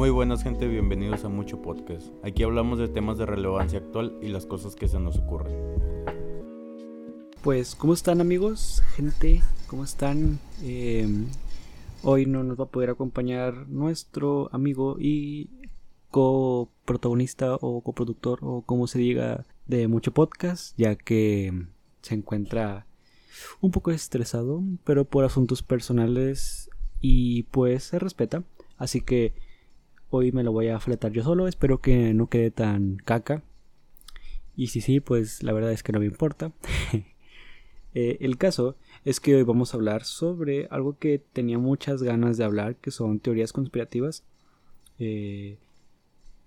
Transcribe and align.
Muy 0.00 0.08
buenas 0.08 0.42
gente, 0.42 0.66
bienvenidos 0.66 1.26
a 1.26 1.28
Mucho 1.28 1.60
Podcast. 1.60 2.06
Aquí 2.24 2.42
hablamos 2.42 2.78
de 2.78 2.88
temas 2.88 3.18
de 3.18 3.26
relevancia 3.26 3.80
actual 3.80 4.16
y 4.22 4.28
las 4.28 4.46
cosas 4.46 4.74
que 4.74 4.88
se 4.88 4.98
nos 4.98 5.18
ocurren. 5.18 5.54
Pues, 7.42 7.74
¿cómo 7.74 7.92
están 7.92 8.22
amigos? 8.22 8.82
Gente, 8.94 9.42
¿cómo 9.66 9.84
están? 9.84 10.38
Eh, 10.62 11.06
hoy 12.02 12.24
no 12.24 12.42
nos 12.42 12.58
va 12.58 12.64
a 12.64 12.68
poder 12.68 12.88
acompañar 12.88 13.68
nuestro 13.68 14.48
amigo 14.54 14.96
y 14.98 15.50
coprotagonista 16.10 17.56
o 17.60 17.82
coproductor 17.82 18.38
o 18.40 18.62
como 18.62 18.86
se 18.86 19.00
diga 19.00 19.44
de 19.66 19.86
Mucho 19.86 20.14
Podcast, 20.14 20.74
ya 20.78 20.96
que 20.96 21.66
se 22.00 22.14
encuentra 22.14 22.86
un 23.60 23.70
poco 23.70 23.90
estresado, 23.90 24.62
pero 24.82 25.04
por 25.04 25.24
asuntos 25.26 25.62
personales 25.62 26.70
y 27.02 27.42
pues 27.42 27.84
se 27.84 27.98
respeta. 27.98 28.44
Así 28.78 29.02
que 29.02 29.34
Hoy 30.12 30.32
me 30.32 30.42
lo 30.42 30.50
voy 30.50 30.66
a 30.68 30.80
fletar 30.80 31.12
yo 31.12 31.22
solo, 31.22 31.46
espero 31.46 31.78
que 31.78 32.12
no 32.14 32.28
quede 32.28 32.50
tan 32.50 32.96
caca. 32.96 33.44
Y 34.56 34.66
si 34.66 34.80
sí, 34.80 34.98
pues 34.98 35.44
la 35.44 35.52
verdad 35.52 35.70
es 35.70 35.84
que 35.84 35.92
no 35.92 36.00
me 36.00 36.06
importa. 36.06 36.52
Eh, 37.92 38.18
el 38.20 38.38
caso 38.38 38.76
es 39.04 39.18
que 39.18 39.34
hoy 39.34 39.42
vamos 39.42 39.74
a 39.74 39.76
hablar 39.76 40.04
sobre 40.04 40.68
algo 40.70 40.96
que 40.96 41.18
tenía 41.18 41.58
muchas 41.58 42.04
ganas 42.04 42.36
de 42.36 42.44
hablar, 42.44 42.76
que 42.76 42.92
son 42.92 43.18
teorías 43.18 43.52
conspirativas. 43.52 44.22
Eh, 45.00 45.58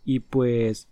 y 0.05 0.21
pues 0.21 0.87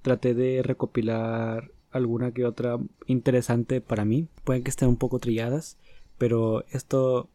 traté 0.00 0.32
de 0.32 0.62
recopilar 0.62 1.72
alguna 1.90 2.32
que 2.32 2.46
otra 2.46 2.78
interesante 3.06 3.82
para 3.82 4.06
mí. 4.06 4.28
Pueden 4.44 4.62
que 4.62 4.70
estén 4.70 4.88
un 4.88 4.96
poco 4.96 5.18
trilladas, 5.18 5.76
pero 6.16 6.64
esto, 6.70 7.28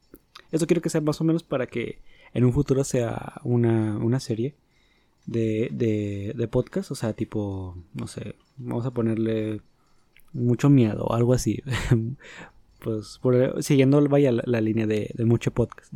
esto 0.51 0.65
quiero 0.65 0.81
que 0.81 0.89
sea 0.89 1.01
más 1.01 1.21
o 1.21 1.25
menos 1.25 1.43
para 1.43 1.67
que 1.67 1.99
en 2.33 2.43
un 2.43 2.53
futuro 2.53 2.83
sea 2.83 3.39
una, 3.43 3.99
una 3.99 4.19
serie 4.19 4.55
de, 5.27 5.69
de, 5.71 6.33
de 6.35 6.47
podcast, 6.47 6.89
o 6.89 6.95
sea, 6.95 7.13
tipo, 7.13 7.77
no 7.93 8.07
sé, 8.07 8.35
vamos 8.57 8.85
a 8.85 8.91
ponerle 8.91 9.61
mucho 10.33 10.69
miedo 10.69 11.13
algo 11.13 11.33
así. 11.33 11.61
pues 12.79 13.19
siguiendo 13.59 14.01
vaya 14.07 14.31
la, 14.31 14.61
línea 14.61 14.87
de, 14.87 15.13
mucho 15.25 15.51
podcast, 15.51 15.93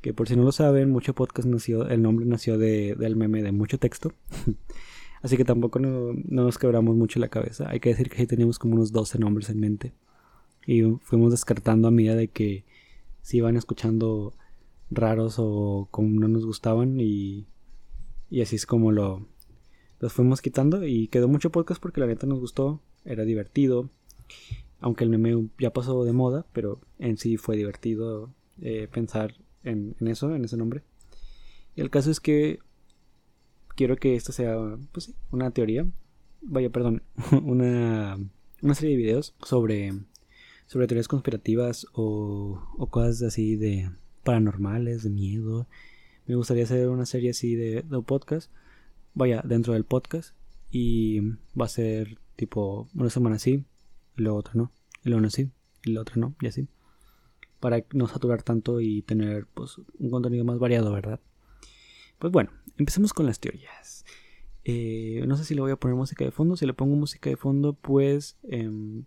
que 0.00 0.14
por 0.14 0.28
si 0.28 0.36
no 0.36 0.44
lo 0.44 0.52
saben, 0.52 0.90
mucho 0.90 1.14
podcast 1.14 1.48
nació, 1.48 1.88
el 1.88 2.02
nombre 2.02 2.26
nació 2.26 2.58
de, 2.58 2.94
del 2.94 3.16
meme 3.16 3.42
de 3.42 3.52
mucho 3.52 3.78
texto. 3.78 4.12
así 5.22 5.36
que 5.36 5.44
tampoco 5.44 5.78
no, 5.80 6.12
no, 6.12 6.44
nos 6.44 6.58
quebramos 6.58 6.96
mucho 6.96 7.18
la 7.18 7.28
cabeza. 7.28 7.68
Hay 7.68 7.80
que 7.80 7.90
decir 7.90 8.08
que 8.08 8.18
sí 8.18 8.26
teníamos 8.26 8.58
como 8.58 8.74
unos 8.74 8.92
12 8.92 9.18
nombres 9.18 9.50
en 9.50 9.60
mente. 9.60 9.92
Y 10.66 10.82
fuimos 11.02 11.30
descartando 11.30 11.88
a 11.88 11.92
medida 11.92 12.14
de 12.14 12.28
que 12.28 12.64
se 13.22 13.38
iban 13.38 13.56
escuchando 13.56 14.34
raros 14.90 15.36
o 15.38 15.88
como 15.90 16.20
no 16.20 16.28
nos 16.28 16.46
gustaban 16.46 17.00
y 17.00 17.46
y 18.30 18.40
así 18.40 18.56
es 18.56 18.66
como 18.66 18.92
lo 18.92 19.26
los 19.98 20.12
fuimos 20.12 20.42
quitando 20.42 20.86
y 20.86 21.08
quedó 21.08 21.28
mucho 21.28 21.50
podcast 21.50 21.80
porque 21.80 22.00
la 22.00 22.06
neta 22.06 22.26
nos 22.26 22.40
gustó, 22.40 22.82
era 23.04 23.24
divertido. 23.24 23.90
Aunque 24.78 25.04
el 25.04 25.10
meme 25.10 25.48
ya 25.58 25.72
pasó 25.72 26.04
de 26.04 26.12
moda, 26.12 26.44
pero 26.52 26.80
en 26.98 27.16
sí 27.16 27.38
fue 27.38 27.56
divertido 27.56 28.30
eh, 28.60 28.88
pensar 28.92 29.34
en, 29.64 29.96
eso, 30.00 30.34
en 30.34 30.44
ese 30.44 30.58
nombre. 30.58 30.82
Y 31.74 31.80
el 31.80 31.90
caso 31.90 32.10
es 32.10 32.20
que 32.20 32.58
quiero 33.74 33.96
que 33.96 34.16
esto 34.16 34.32
sea, 34.32 34.56
pues 34.92 35.14
una 35.30 35.50
teoría. 35.50 35.86
Vaya, 36.42 36.68
perdón, 36.68 37.02
una, 37.42 38.18
una 38.60 38.74
serie 38.74 38.96
de 38.96 39.02
videos 39.02 39.34
sobre, 39.42 39.94
sobre 40.66 40.86
teorías 40.86 41.08
conspirativas 41.08 41.86
o, 41.94 42.62
o 42.76 42.86
cosas 42.88 43.22
así 43.22 43.56
de 43.56 43.90
paranormales, 44.24 45.04
de 45.04 45.10
miedo, 45.10 45.66
me 46.26 46.34
gustaría 46.34 46.64
hacer 46.64 46.88
una 46.88 47.06
serie 47.06 47.30
así 47.30 47.54
de, 47.54 47.82
de 47.82 48.02
podcast. 48.02 48.50
Vaya, 49.14 49.42
dentro 49.44 49.72
del 49.72 49.84
podcast. 49.84 50.34
Y 50.70 51.20
va 51.58 51.66
a 51.66 51.68
ser 51.68 52.18
tipo 52.34 52.88
una 52.94 53.10
semana 53.10 53.36
así, 53.36 53.64
y 54.16 54.22
luego 54.22 54.38
otra 54.38 54.54
no. 54.54 54.70
Y 55.04 55.08
luego 55.08 55.18
una 55.18 55.28
así, 55.28 55.50
y 55.84 55.92
la 55.92 56.02
otra 56.02 56.16
no, 56.16 56.34
y 56.40 56.46
así. 56.46 56.68
Para 57.60 57.84
no 57.92 58.06
saturar 58.06 58.42
tanto 58.42 58.80
y 58.80 59.02
tener 59.02 59.46
pues 59.46 59.78
un 59.98 60.10
contenido 60.10 60.44
más 60.44 60.58
variado, 60.58 60.92
¿verdad? 60.92 61.20
Pues 62.18 62.32
bueno, 62.32 62.50
empecemos 62.76 63.12
con 63.12 63.26
las 63.26 63.40
teorías. 63.40 64.04
Eh, 64.64 65.24
no 65.26 65.36
sé 65.36 65.44
si 65.44 65.54
le 65.54 65.60
voy 65.60 65.70
a 65.70 65.76
poner 65.76 65.96
música 65.96 66.24
de 66.24 66.32
fondo. 66.32 66.56
Si 66.56 66.66
le 66.66 66.74
pongo 66.74 66.96
música 66.96 67.30
de 67.30 67.36
fondo, 67.36 67.72
pues 67.72 68.36
em, 68.42 69.04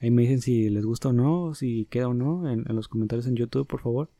ahí 0.00 0.10
me 0.10 0.22
dicen 0.22 0.40
si 0.40 0.70
les 0.70 0.84
gusta 0.84 1.10
o 1.10 1.12
no, 1.12 1.54
si 1.54 1.86
queda 1.90 2.08
o 2.08 2.14
no 2.14 2.50
en 2.50 2.64
los 2.74 2.88
comentarios 2.88 3.26
en 3.26 3.36
YouTube, 3.36 3.66
por 3.66 3.82
favor. 3.82 4.10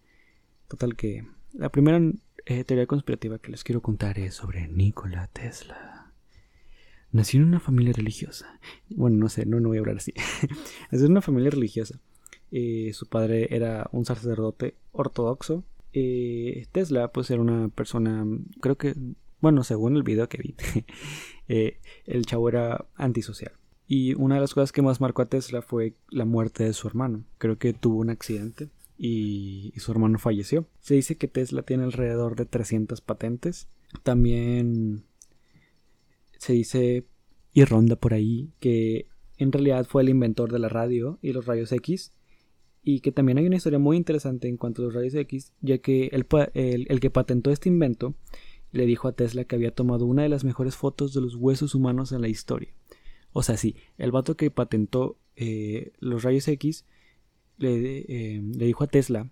Total 0.69 0.95
que 0.95 1.27
la 1.53 1.69
primera 1.71 2.01
eh, 2.47 2.65
teoría 2.65 2.87
conspirativa 2.87 3.39
que 3.39 3.51
les 3.51 3.65
quiero 3.65 3.83
contar 3.83 4.19
es 4.19 4.35
sobre 4.35 4.69
Nikola 4.69 5.29
Tesla. 5.29 6.13
Nació 7.11 7.41
en 7.41 7.47
una 7.47 7.61
familia 7.61 7.93
religiosa. 7.93 8.61
Bueno, 8.91 9.17
no 9.17 9.29
sé, 9.29 9.47
no, 9.47 9.61
no 9.61 9.69
voy 9.69 9.79
a 9.79 9.81
hablar 9.81 9.97
así. 9.97 10.13
Nació 10.91 11.07
en 11.07 11.13
una 11.13 11.23
familia 11.23 11.51
religiosa. 11.51 11.99
Eh, 12.51 12.93
su 12.95 13.07
padre 13.07 13.55
era 13.55 13.89
un 13.93 14.05
sacerdote 14.05 14.75
ortodoxo. 14.93 15.65
Eh, 15.93 16.67
Tesla, 16.73 17.13
pues, 17.13 17.31
era 17.31 17.41
una 17.41 17.69
persona, 17.69 18.27
creo 18.61 18.77
que, 18.77 18.95
bueno, 19.41 19.65
según 19.65 19.97
el 19.97 20.03
video 20.03 20.29
que 20.29 20.39
vi, 20.39 20.55
el 22.07 22.27
chavo 22.27 22.49
era 22.49 22.87
antisocial. 22.95 23.53
Y 23.87 24.13
una 24.15 24.35
de 24.35 24.43
las 24.43 24.53
cosas 24.53 24.71
que 24.71 24.83
más 24.83 25.01
marcó 25.01 25.23
a 25.23 25.29
Tesla 25.29 25.63
fue 25.63 25.95
la 26.11 26.27
muerte 26.27 26.65
de 26.65 26.75
su 26.75 26.87
hermano. 26.87 27.25
Creo 27.39 27.57
que 27.57 27.73
tuvo 27.73 28.01
un 28.01 28.11
accidente 28.11 28.69
y, 28.99 29.73
su 29.77 29.93
hermano 29.93 30.19
falleció. 30.19 30.67
Se 30.81 30.95
dice 30.95 31.17
que 31.17 31.29
Tesla 31.29 31.63
tiene 31.63 31.85
alrededor 31.85 32.35
de 32.35 32.45
300 32.45 33.01
patentes. 33.01 33.69
También 34.03 35.05
se 36.37 36.53
dice 36.53 37.07
y 37.53 37.65
ronda 37.65 37.97
por 37.97 38.13
ahí 38.13 38.53
que 38.61 39.09
en 39.39 39.53
realidad 39.53 39.87
fue 39.87 40.03
el 40.03 40.09
inventor 40.09 40.53
de 40.53 40.59
la 40.59 40.69
radio 40.69 41.19
y 41.23 41.33
los 41.33 41.47
rayos 41.47 41.73
X 41.73 42.13
y 42.83 43.01
que 43.01 43.13
también 43.13 43.39
hay 43.39 43.47
una 43.47 43.57
historia 43.57 43.79
muy 43.79 43.97
interesante 43.97 44.49
en 44.49 44.57
cuanto 44.57 44.83
a 44.83 44.87
los 44.87 44.95
rayos 44.95 45.15
X, 45.15 45.53
ya 45.61 45.79
que 45.79 46.11
el, 46.13 46.27
el, 46.55 47.01
que 47.01 47.11
patentó 47.11 47.51
este 47.51 47.69
invento 47.69 48.15
le 48.73 48.87
dijo 48.87 49.09
a 49.09 49.13
Tesla 49.13 49.45
que 49.45 49.57
había 49.57 49.75
tomado 49.75 50.07
una 50.07 50.23
de 50.23 50.29
las 50.29 50.45
mejores 50.45 50.77
fotos 50.77 51.15
de 51.15 51.21
los 51.21 51.35
huesos 51.35 51.75
humanos 51.75 52.13
en 52.13 52.21
la 52.21 52.29
historia. 52.29 52.75
O 53.33 53.43
sea, 53.43 53.57
sí, 53.57 53.77
el 53.97 54.11
vato 54.11 54.37
que 54.37 54.51
patentó 54.51 55.19
eh, 55.37 55.93
los 56.01 56.23
rayos 56.23 56.49
X 56.49 56.85
eh, 57.61 58.43
le, 58.43 58.67
dijo 58.67 58.85
a 58.85 58.87
Tesla 58.87 59.31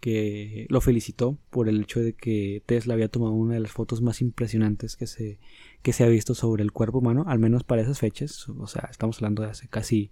que 0.00 0.66
lo 0.68 0.80
felicitó 0.80 1.38
por 1.50 1.68
el 1.68 1.82
hecho 1.82 2.00
de 2.00 2.12
que 2.12 2.62
Tesla 2.66 2.94
había 2.94 3.08
tomado 3.08 3.32
una 3.32 3.54
de 3.54 3.60
las 3.60 3.72
fotos 3.72 4.02
más 4.02 4.20
impresionantes 4.20 4.96
que 4.96 5.06
se, 5.06 5.38
que 5.82 5.92
se 5.92 6.04
ha 6.04 6.08
visto 6.08 6.34
sobre 6.34 6.62
el 6.62 6.72
cuerpo 6.72 6.98
humano, 6.98 7.24
al 7.26 7.38
menos 7.38 7.64
para 7.64 7.82
esas 7.82 7.98
fechas, 7.98 8.48
o 8.48 8.66
sea, 8.66 8.88
estamos 8.90 9.16
hablando 9.18 9.42
de 9.42 9.50
hace 9.50 9.68
casi 9.68 10.10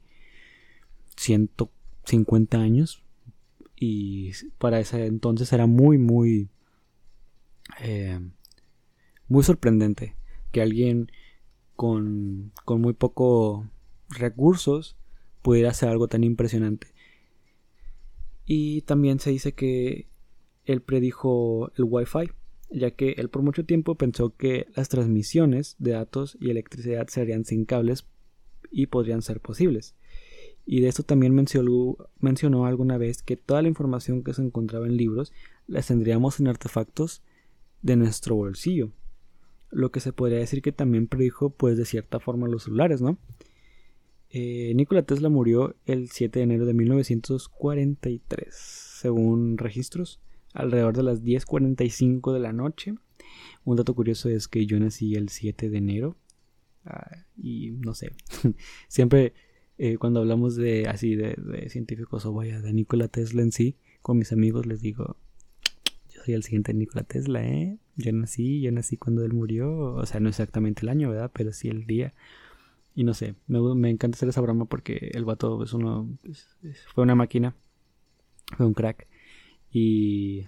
150 1.16 2.58
años, 2.58 3.04
y 3.76 4.32
para 4.58 4.80
ese 4.80 5.06
entonces 5.06 5.52
era 5.52 5.66
muy, 5.66 5.98
muy, 5.98 6.48
eh, 7.80 8.20
muy 9.28 9.42
sorprendente 9.42 10.16
que 10.52 10.62
alguien 10.62 11.10
con, 11.76 12.52
con 12.64 12.80
muy 12.80 12.94
poco 12.94 13.68
recursos 14.08 14.96
pudiera 15.42 15.70
hacer 15.70 15.88
algo 15.88 16.08
tan 16.08 16.24
impresionante. 16.24 16.93
Y 18.46 18.82
también 18.82 19.20
se 19.20 19.30
dice 19.30 19.52
que 19.52 20.08
él 20.64 20.82
predijo 20.82 21.70
el 21.76 21.84
Wi-Fi, 21.84 22.30
ya 22.70 22.90
que 22.90 23.12
él 23.12 23.28
por 23.28 23.42
mucho 23.42 23.64
tiempo 23.64 23.94
pensó 23.94 24.36
que 24.36 24.66
las 24.74 24.88
transmisiones 24.88 25.76
de 25.78 25.92
datos 25.92 26.36
y 26.40 26.50
electricidad 26.50 27.08
serían 27.08 27.44
sin 27.44 27.64
cables 27.64 28.06
y 28.70 28.86
podrían 28.86 29.22
ser 29.22 29.40
posibles. 29.40 29.94
Y 30.66 30.80
de 30.80 30.88
esto 30.88 31.02
también 31.02 31.34
mencionó, 31.34 32.66
alguna 32.66 32.96
vez 32.98 33.22
que 33.22 33.36
toda 33.36 33.62
la 33.62 33.68
información 33.68 34.24
que 34.24 34.32
se 34.32 34.42
encontraba 34.42 34.86
en 34.86 34.96
libros 34.96 35.32
las 35.66 35.88
tendríamos 35.88 36.40
en 36.40 36.48
artefactos 36.48 37.22
de 37.82 37.96
nuestro 37.96 38.34
bolsillo. 38.34 38.90
Lo 39.70 39.90
que 39.90 40.00
se 40.00 40.12
podría 40.12 40.38
decir 40.38 40.62
que 40.62 40.72
también 40.72 41.06
predijo 41.06 41.50
pues 41.50 41.76
de 41.76 41.84
cierta 41.84 42.18
forma 42.18 42.48
los 42.48 42.64
celulares, 42.64 43.02
¿no? 43.02 43.18
Eh, 44.36 44.72
Nikola 44.74 45.02
Tesla 45.02 45.28
murió 45.28 45.76
el 45.86 46.10
7 46.10 46.40
de 46.40 46.42
enero 46.42 46.66
de 46.66 46.74
1943, 46.74 48.48
según 48.52 49.56
registros, 49.58 50.20
alrededor 50.52 50.96
de 50.96 51.04
las 51.04 51.22
10.45 51.22 52.32
de 52.32 52.40
la 52.40 52.52
noche. 52.52 52.96
Un 53.64 53.76
dato 53.76 53.94
curioso 53.94 54.28
es 54.28 54.48
que 54.48 54.66
yo 54.66 54.80
nací 54.80 55.14
el 55.14 55.28
7 55.28 55.70
de 55.70 55.78
enero 55.78 56.16
ah, 56.84 57.18
y 57.36 57.70
no 57.78 57.94
sé, 57.94 58.10
siempre 58.88 59.34
eh, 59.78 59.98
cuando 59.98 60.18
hablamos 60.18 60.56
de 60.56 60.88
así 60.88 61.14
de, 61.14 61.68
científicos 61.68 62.26
o 62.26 62.32
vaya 62.32 62.60
de 62.60 62.72
Nikola 62.72 63.06
Tesla 63.06 63.40
en 63.40 63.52
sí, 63.52 63.76
con 64.02 64.18
mis 64.18 64.32
amigos 64.32 64.66
les 64.66 64.80
digo, 64.80 65.16
yo 66.12 66.22
soy 66.24 66.34
el 66.34 66.42
siguiente 66.42 66.74
Nikola 66.74 67.04
Tesla, 67.04 67.46
¿eh? 67.46 67.78
Yo 67.94 68.12
nací, 68.12 68.60
yo 68.60 68.72
nací 68.72 68.96
cuando 68.96 69.24
él 69.24 69.32
murió, 69.32 69.94
o 69.94 70.06
sea, 70.06 70.18
no 70.18 70.28
exactamente 70.28 70.82
el 70.82 70.88
año, 70.88 71.10
¿verdad? 71.10 71.30
Pero 71.32 71.52
sí 71.52 71.68
el 71.68 71.86
día. 71.86 72.14
Y 72.94 73.04
no 73.04 73.12
sé, 73.12 73.34
me, 73.48 73.90
encanta 73.90 74.16
hacer 74.16 74.28
esa 74.28 74.40
broma 74.40 74.66
porque 74.66 75.10
el 75.14 75.24
vato 75.24 75.62
es 75.64 75.72
uno. 75.72 76.16
fue 76.94 77.02
una 77.02 77.14
máquina. 77.14 77.56
Fue 78.56 78.66
un 78.66 78.74
crack. 78.74 79.08
Y. 79.70 80.46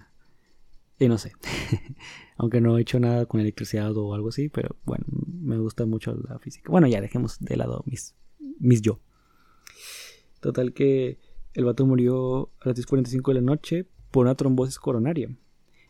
Y 0.99 1.07
no 1.07 1.17
sé. 1.17 1.33
Aunque 2.37 2.61
no 2.61 2.77
he 2.77 2.81
hecho 2.81 2.99
nada 2.99 3.25
con 3.25 3.41
electricidad 3.41 3.95
o 3.97 4.13
algo 4.13 4.29
así, 4.29 4.49
pero 4.49 4.75
bueno, 4.85 5.05
me 5.09 5.57
gusta 5.57 5.85
mucho 5.85 6.15
la 6.27 6.39
física. 6.39 6.71
Bueno, 6.71 6.87
ya 6.87 7.01
dejemos 7.01 7.39
de 7.39 7.57
lado 7.57 7.83
mis, 7.85 8.15
mis 8.59 8.81
yo. 8.81 8.99
Total 10.39 10.73
que 10.73 11.19
el 11.53 11.65
vato 11.65 11.85
murió 11.85 12.51
a 12.61 12.69
las 12.69 12.77
10.45 12.77 13.27
de 13.27 13.33
la 13.33 13.41
noche 13.41 13.87
por 14.11 14.25
una 14.25 14.35
trombosis 14.35 14.79
coronaria. 14.79 15.35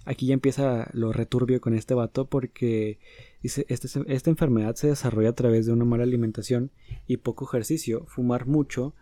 Aquí 0.08 0.26
ya 0.28 0.34
empieza 0.34 0.90
lo 0.94 1.12
returbio 1.12 1.60
con 1.60 1.74
este 1.74 1.94
vato 1.94 2.30
porque 2.30 2.98
dice, 3.44 3.66
este 3.68 3.90
esta 4.08 4.30
enfermedad 4.30 4.76
se 4.76 4.88
desarrolla 4.88 5.30
a 5.30 5.36
través 5.36 5.66
de 5.66 5.74
una 5.74 5.84
mala 5.84 6.04
alimentación 6.04 6.72
y 7.08 7.18
poco 7.18 7.44
ejercicio, 7.44 8.06
fumar 8.08 8.48
mucho 8.48 8.94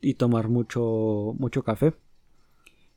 y 0.00 0.14
tomar 0.14 0.48
mucho, 0.48 1.34
mucho 1.38 1.64
café. 1.64 1.92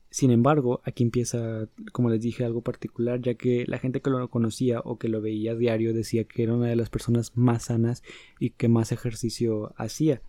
Sin 0.08 0.30
embargo, 0.30 0.80
aquí 0.84 1.02
empieza, 1.02 1.68
como 1.92 2.08
les 2.08 2.22
dije, 2.22 2.42
algo 2.42 2.62
particular, 2.62 3.20
ya 3.20 3.34
que 3.34 3.66
la 3.66 3.78
gente 3.78 4.00
que 4.00 4.08
lo 4.08 4.30
conocía 4.30 4.80
o 4.80 4.98
que 4.98 5.08
lo 5.08 5.20
veía 5.20 5.52
a 5.52 5.54
diario 5.54 5.92
decía 5.92 6.24
que 6.24 6.44
era 6.44 6.54
una 6.54 6.68
de 6.68 6.76
las 6.76 6.88
personas 6.88 7.36
más 7.36 7.64
sanas 7.64 8.02
y 8.40 8.48
que 8.48 8.68
más 8.68 8.92
ejercicio 8.92 9.74
hacía. 9.76 10.22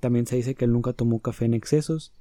También 0.00 0.26
se 0.26 0.34
dice 0.34 0.56
que 0.56 0.64
él 0.64 0.72
nunca 0.72 0.94
tomó 0.94 1.20
café 1.20 1.44
en 1.44 1.54
excesos 1.54 2.12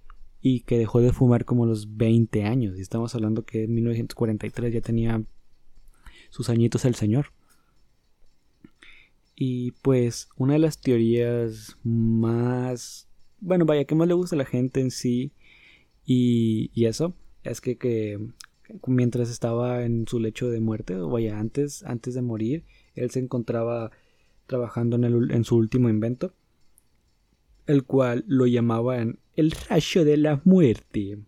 y 0.41 0.61
que 0.61 0.77
dejó 0.77 1.01
de 1.01 1.13
fumar 1.13 1.45
como 1.45 1.65
los 1.65 1.97
20 1.97 2.43
años. 2.43 2.77
Y 2.77 2.81
estamos 2.81 3.13
hablando 3.15 3.43
que 3.43 3.65
en 3.65 3.73
1943 3.75 4.73
ya 4.73 4.81
tenía 4.81 5.23
sus 6.29 6.49
añitos 6.49 6.85
el 6.85 6.95
señor. 6.95 7.27
Y 9.35 9.71
pues 9.81 10.29
una 10.37 10.53
de 10.53 10.59
las 10.59 10.79
teorías 10.79 11.77
más... 11.83 13.07
Bueno, 13.39 13.65
vaya, 13.65 13.85
que 13.85 13.95
más 13.95 14.07
le 14.07 14.13
gusta 14.13 14.35
a 14.35 14.37
la 14.37 14.45
gente 14.45 14.81
en 14.81 14.91
sí 14.91 15.31
y, 16.05 16.85
eso 16.85 17.13
es 17.43 17.61
que, 17.61 17.77
que, 17.77 18.19
mientras 18.87 19.29
estaba 19.29 19.83
en 19.83 20.07
su 20.07 20.19
lecho 20.19 20.49
de 20.49 20.59
muerte, 20.59 20.95
o 20.95 21.09
vaya, 21.09 21.39
antes, 21.39 21.83
antes 21.83 22.13
de 22.13 22.21
morir, 22.21 22.65
él 22.95 23.09
se 23.11 23.19
encontraba 23.19 23.91
trabajando 24.47 24.95
en, 24.97 25.03
el, 25.05 25.31
en 25.31 25.43
su 25.43 25.55
último 25.55 25.89
invento, 25.89 26.33
el 27.71 27.83
cual 27.83 28.23
lo 28.27 28.47
llamaban 28.47 29.19
el 29.35 29.51
rayo 29.51 30.05
de 30.05 30.17
la 30.17 30.41
muerte. 30.43 31.19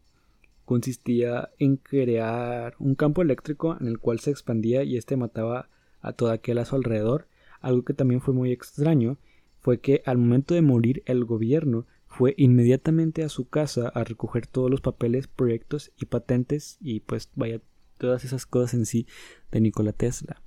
Consistía 0.66 1.50
en 1.60 1.78
crear 1.78 2.76
un 2.80 2.96
campo 2.96 3.22
eléctrico 3.22 3.78
en 3.80 3.88
el 3.88 4.00
cual 4.00 4.20
se 4.20 4.32
expandía 4.32 4.84
y 4.84 4.98
este 4.98 5.18
mataba 5.18 5.70
a 6.02 6.14
todo 6.14 6.32
aquel 6.32 6.58
a 6.58 6.66
su 6.66 6.76
alrededor. 6.76 7.28
Algo 7.62 7.84
que 7.84 7.94
también 7.94 8.22
fue 8.22 8.34
muy 8.34 8.52
extraño 8.52 9.18
fue 9.60 9.80
que 9.80 10.04
al 10.06 10.18
momento 10.18 10.54
de 10.54 10.62
morir 10.62 11.04
el 11.06 11.26
gobierno 11.26 11.86
fue 12.08 12.36
inmediatamente 12.38 13.24
a 13.24 13.30
su 13.30 13.48
casa 13.50 13.88
a 13.88 14.04
recoger 14.04 14.46
todos 14.46 14.70
los 14.70 14.82
papeles, 14.82 15.28
proyectos 15.28 15.92
y 15.98 16.06
patentes 16.06 16.78
y 16.80 17.00
pues 17.00 17.30
vaya 17.36 17.62
todas 17.98 18.24
esas 18.26 18.46
cosas 18.46 18.74
en 18.74 18.86
sí 18.86 19.08
de 19.52 19.62
Nikola 19.62 19.94
Tesla. 19.94 20.42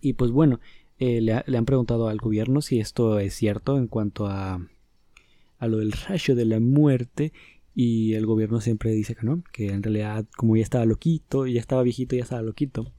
Y 0.00 0.12
pues 0.12 0.30
bueno, 0.30 0.60
eh, 0.98 1.20
le, 1.20 1.56
han 1.56 1.64
preguntado 1.66 2.08
al 2.08 2.18
gobierno 2.18 2.62
si 2.62 2.80
esto 2.80 3.18
es 3.18 3.34
cierto 3.34 3.76
en 3.76 3.86
cuanto 3.86 4.26
a, 4.26 4.66
a 5.58 5.68
lo 5.68 5.78
del 5.78 5.92
rayo 5.92 6.34
de 6.34 6.44
la 6.44 6.60
muerte 6.60 7.32
y 7.74 8.14
el 8.14 8.24
gobierno 8.24 8.60
siempre 8.60 8.92
dice 8.92 9.14
que 9.14 9.26
no, 9.26 9.42
que 9.52 9.68
en 9.68 9.82
realidad 9.82 10.26
como 10.36 10.56
ya 10.56 10.62
estaba 10.62 10.86
loquito, 10.86 11.46
ya 11.46 11.60
estaba 11.60 11.82
viejito, 11.82 12.16
ya 12.16 12.22
estaba 12.22 12.42
loquito 12.42 12.92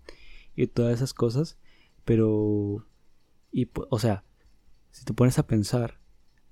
y 0.55 0.67
todas 0.67 0.95
esas 0.95 1.13
cosas, 1.13 1.57
pero 2.05 2.85
y 3.51 3.69
o 3.89 3.99
sea, 3.99 4.23
si 4.91 5.05
te 5.05 5.13
pones 5.13 5.39
a 5.39 5.47
pensar 5.47 5.99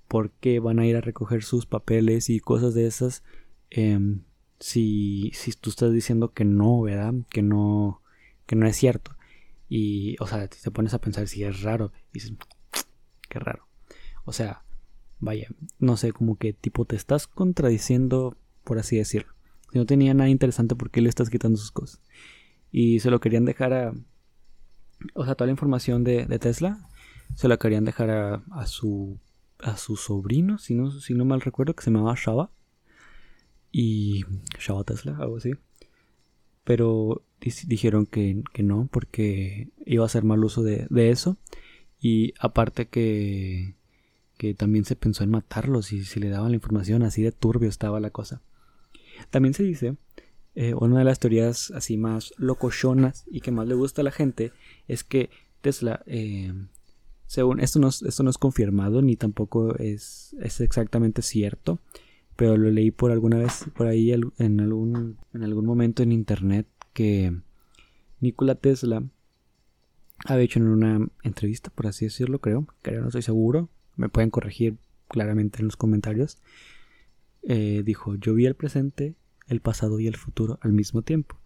por 0.08 0.32
qué 0.32 0.60
van 0.60 0.80
a 0.80 0.88
ir 0.88 0.96
a 0.96 1.02
recoger 1.02 1.44
sus 1.44 1.66
papeles 1.66 2.30
y 2.30 2.40
cosas 2.40 2.74
de 2.74 2.88
esas 2.88 3.24
em, 3.70 4.22
si, 4.60 5.32
si 5.34 5.52
tú 5.54 5.70
estás 5.70 5.92
diciendo 5.94 6.34
que 6.34 6.46
no, 6.46 6.82
¿verdad? 6.82 7.14
Que 7.30 7.42
no, 7.42 8.02
que 8.46 8.56
no 8.56 8.68
es 8.68 8.76
cierto. 8.76 9.15
Y, 9.68 10.16
o 10.20 10.28
sea, 10.28 10.48
te 10.48 10.72
pones 10.72 10.94
a 10.94 11.00
pensar 11.00 11.28
si 11.28 11.44
es 11.44 11.62
raro. 11.62 11.92
Y 12.12 12.20
dices, 12.20 12.34
qué 13.30 13.40
raro. 13.40 13.68
O 14.26 14.34
sea, 14.34 14.64
vaya, 15.20 15.48
no 15.80 15.98
sé, 15.98 16.12
como 16.12 16.38
que 16.38 16.54
tipo 16.54 16.86
te 16.86 16.96
estás 16.96 17.28
contradiciendo, 17.28 18.38
por 18.64 18.80
así 18.80 18.98
decirlo. 18.98 19.34
Si 19.72 19.78
no 19.78 19.86
tenía 19.86 20.14
nada 20.14 20.30
interesante, 20.30 20.76
¿por 20.76 20.92
qué 20.92 21.02
le 21.02 21.10
estás 21.10 21.30
quitando 21.30 21.58
sus 21.58 21.72
cosas? 21.72 22.02
Y 22.72 23.00
se 23.00 23.10
lo 23.10 23.20
querían 23.20 23.46
dejar 23.46 23.74
a... 23.74 23.94
O 25.14 25.26
sea, 25.26 25.36
toda 25.36 25.48
la 25.48 25.52
información 25.52 26.04
de, 26.04 26.26
Tesla 26.40 26.88
se 27.36 27.48
la 27.48 27.58
querían 27.58 27.86
dejar 27.86 28.10
a, 28.10 28.44
a 28.52 28.66
su 28.66 29.20
a 29.60 29.78
su 29.78 29.96
sobrino, 29.96 30.58
si 30.58 30.76
no, 30.76 30.92
si 30.92 31.14
no 31.14 31.26
mal 31.26 31.42
recuerdo, 31.42 31.76
que 31.76 31.84
se 31.84 31.92
llamaba 31.92 32.16
Shaba. 32.16 32.52
Y 33.72 34.26
Shaba 34.60 34.84
Tesla, 34.84 35.18
algo 35.20 35.38
así. 35.38 35.52
Pero 36.66 37.24
dijeron 37.68 38.06
que, 38.06 38.44
no, 38.58 38.90
porque 38.92 39.70
iba 39.86 40.04
a 40.04 40.08
hacer 40.08 40.26
mal 40.26 40.44
uso 40.44 40.64
de, 40.64 40.88
eso. 41.10 41.38
Y 42.02 42.34
aparte 42.40 42.88
que, 42.88 43.76
que 44.38 44.54
también 44.54 44.84
se 44.84 44.98
pensó 44.98 45.24
en 45.24 45.32
matarlos 45.32 45.94
y 45.94 46.04
si 46.04 46.20
le 46.20 46.30
daban 46.30 46.52
la 46.52 46.56
información, 46.56 47.04
así 47.04 47.24
de 47.24 47.32
turbio 47.32 47.70
estaba 47.70 48.02
la 48.02 48.10
cosa. 48.10 48.42
También 49.30 49.54
se 49.54 49.64
dice, 49.64 49.96
eh, 50.56 50.74
una 50.74 51.00
de 51.00 51.06
las 51.06 51.20
teorías 51.20 51.72
así 51.72 51.96
más 51.96 52.34
locochonas 52.38 53.24
y 53.32 53.40
que 53.40 53.52
más 53.52 53.68
le 53.68 53.76
gusta 53.76 54.02
a 54.02 54.04
la 54.04 54.12
gente, 54.12 54.52
es 54.90 55.06
que 55.06 55.30
Tesla 55.62 56.04
eh, 56.06 56.52
según 57.28 57.60
esto 57.60 57.80
no, 57.80 57.90
esto 57.90 58.24
no 58.24 58.30
es 58.30 58.38
confirmado 58.38 59.02
ni 59.02 59.16
tampoco 59.16 59.76
es, 59.78 60.36
es 60.40 60.62
exactamente 60.62 61.22
cierto, 61.22 61.80
pero 62.36 62.58
lo 62.58 62.70
leí 62.70 62.92
por 62.92 63.12
alguna 63.12 63.38
vez 63.38 63.66
por 63.76 63.88
ahí 63.88 64.12
en 64.12 64.60
algún, 64.60 65.18
en 65.34 65.44
algún 65.44 65.66
momento 65.66 66.04
en 66.04 66.12
internet 66.12 66.68
que 66.94 67.34
Nikola 68.20 68.56
Tesla 68.56 69.04
había 70.26 70.46
hecho 70.46 70.60
en 70.60 70.68
una 70.68 71.08
entrevista, 71.24 71.70
por 71.70 71.88
así 71.88 72.06
decirlo, 72.06 72.40
creo, 72.40 72.68
creo, 72.82 73.02
no 73.02 73.08
estoy 73.08 73.22
seguro, 73.22 73.70
me 73.96 74.10
pueden 74.10 74.30
corregir 74.30 74.78
claramente 75.08 75.60
en 75.60 75.66
los 75.66 75.78
comentarios. 75.78 76.38
Eh, 77.44 77.84
dijo, 77.86 78.16
yo 78.16 78.34
vi 78.34 78.46
el 78.46 78.56
presente, 78.56 79.16
el 79.48 79.62
pasado 79.62 80.00
y 80.00 80.08
el 80.08 80.16
futuro 80.16 80.58
al 80.62 80.74
mismo 80.74 81.02
tiempo. 81.04 81.38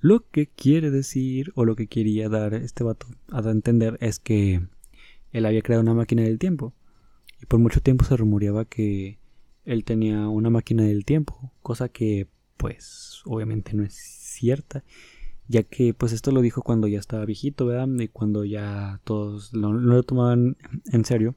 Lo 0.00 0.28
que 0.30 0.46
quiere 0.46 0.90
decir, 0.90 1.52
o 1.54 1.64
lo 1.64 1.76
que 1.76 1.86
quería 1.86 2.28
dar 2.28 2.54
este 2.54 2.84
vato 2.84 3.06
a 3.30 3.38
entender 3.50 3.98
es 4.00 4.18
que 4.18 4.62
él 5.32 5.46
había 5.46 5.62
creado 5.62 5.82
una 5.82 5.94
máquina 5.94 6.22
del 6.22 6.38
tiempo. 6.38 6.72
Y 7.40 7.46
por 7.46 7.60
mucho 7.60 7.80
tiempo 7.80 8.04
se 8.04 8.16
rumoreaba 8.16 8.64
que 8.64 9.18
él 9.68 9.84
tenía 9.84 10.28
una 10.28 10.48
máquina 10.48 10.82
del 10.84 11.04
tiempo, 11.04 11.52
cosa 11.62 11.90
que 11.90 12.26
pues 12.56 13.20
obviamente 13.26 13.74
no 13.74 13.84
es 13.84 13.94
cierta, 13.94 14.82
ya 15.46 15.62
que 15.62 15.92
pues 15.92 16.12
esto 16.12 16.32
lo 16.32 16.40
dijo 16.40 16.62
cuando 16.62 16.88
ya 16.88 16.98
estaba 16.98 17.26
viejito, 17.26 17.66
¿verdad? 17.66 17.88
Y 17.98 18.08
cuando 18.08 18.44
ya 18.46 19.00
todos 19.04 19.52
no, 19.52 19.74
lo 19.74 20.02
tomaban 20.02 20.56
en 20.90 21.04
serio. 21.04 21.36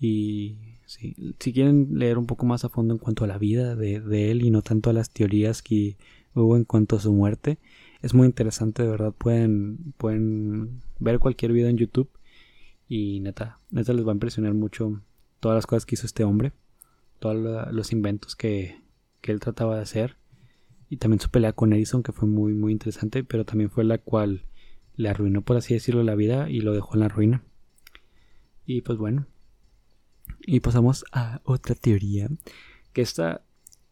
Y 0.00 0.56
sí, 0.86 1.34
si 1.38 1.52
quieren 1.52 1.98
leer 1.98 2.16
un 2.16 2.26
poco 2.26 2.46
más 2.46 2.64
a 2.64 2.70
fondo 2.70 2.94
en 2.94 2.98
cuanto 2.98 3.24
a 3.24 3.26
la 3.26 3.36
vida 3.36 3.76
de, 3.76 4.30
él 4.30 4.42
y 4.42 4.50
no 4.50 4.62
tanto 4.62 4.88
a 4.88 4.94
las 4.94 5.10
teorías 5.10 5.62
que 5.62 5.98
hubo 6.34 6.56
en 6.56 6.64
cuanto 6.64 6.96
a 6.96 7.00
su 7.00 7.12
muerte, 7.12 7.58
es 8.00 8.14
muy 8.14 8.26
interesante, 8.26 8.84
de 8.84 8.88
verdad, 8.88 9.12
pueden, 9.12 9.92
pueden 9.98 10.80
ver 10.98 11.18
cualquier 11.18 11.52
video 11.52 11.68
en 11.68 11.76
YouTube 11.76 12.08
y 12.88 13.20
neta, 13.20 13.58
neta 13.70 13.92
les 13.92 14.06
va 14.06 14.12
a 14.12 14.14
impresionar 14.14 14.54
mucho 14.54 15.02
todas 15.40 15.56
las 15.56 15.66
cosas 15.66 15.84
que 15.84 15.94
hizo 15.94 16.06
este 16.06 16.24
hombre, 16.24 16.52
todos 17.18 17.72
los 17.72 17.92
inventos 17.92 18.36
que, 18.36 18.80
que 19.20 19.32
él 19.32 19.40
trataba 19.40 19.76
de 19.76 19.82
hacer. 19.82 20.16
Y 20.90 20.96
también 20.96 21.20
su 21.20 21.30
pelea 21.30 21.52
con 21.52 21.72
Edison, 21.72 22.02
que 22.02 22.12
fue 22.12 22.28
muy, 22.28 22.54
muy 22.54 22.72
interesante, 22.72 23.24
pero 23.24 23.44
también 23.44 23.70
fue 23.70 23.84
la 23.84 23.98
cual 23.98 24.46
le 24.96 25.08
arruinó, 25.08 25.42
por 25.42 25.56
así 25.56 25.74
decirlo, 25.74 26.02
la 26.02 26.14
vida 26.14 26.50
y 26.50 26.60
lo 26.60 26.72
dejó 26.72 26.94
en 26.94 27.00
la 27.00 27.08
ruina. 27.08 27.44
Y 28.66 28.82
pues 28.82 28.98
bueno. 28.98 29.26
Y 30.40 30.60
pasamos 30.60 31.04
a 31.12 31.40
otra 31.44 31.74
teoría. 31.74 32.28
Que 32.92 33.02
esta, 33.02 33.42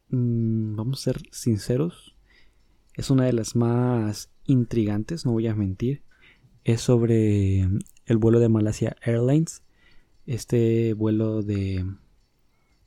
mm, 0.08 0.76
vamos 0.76 1.00
a 1.00 1.12
ser 1.12 1.22
sinceros, 1.30 2.16
es 2.94 3.10
una 3.10 3.24
de 3.24 3.34
las 3.34 3.54
más 3.56 4.30
intrigantes, 4.46 5.26
no 5.26 5.32
voy 5.32 5.46
a 5.46 5.54
mentir. 5.54 6.02
Es 6.64 6.80
sobre 6.80 7.60
el 8.06 8.16
vuelo 8.16 8.40
de 8.40 8.48
Malasia 8.48 8.96
Airlines. 9.02 9.62
Este 10.26 10.94
vuelo 10.94 11.42
de... 11.42 11.84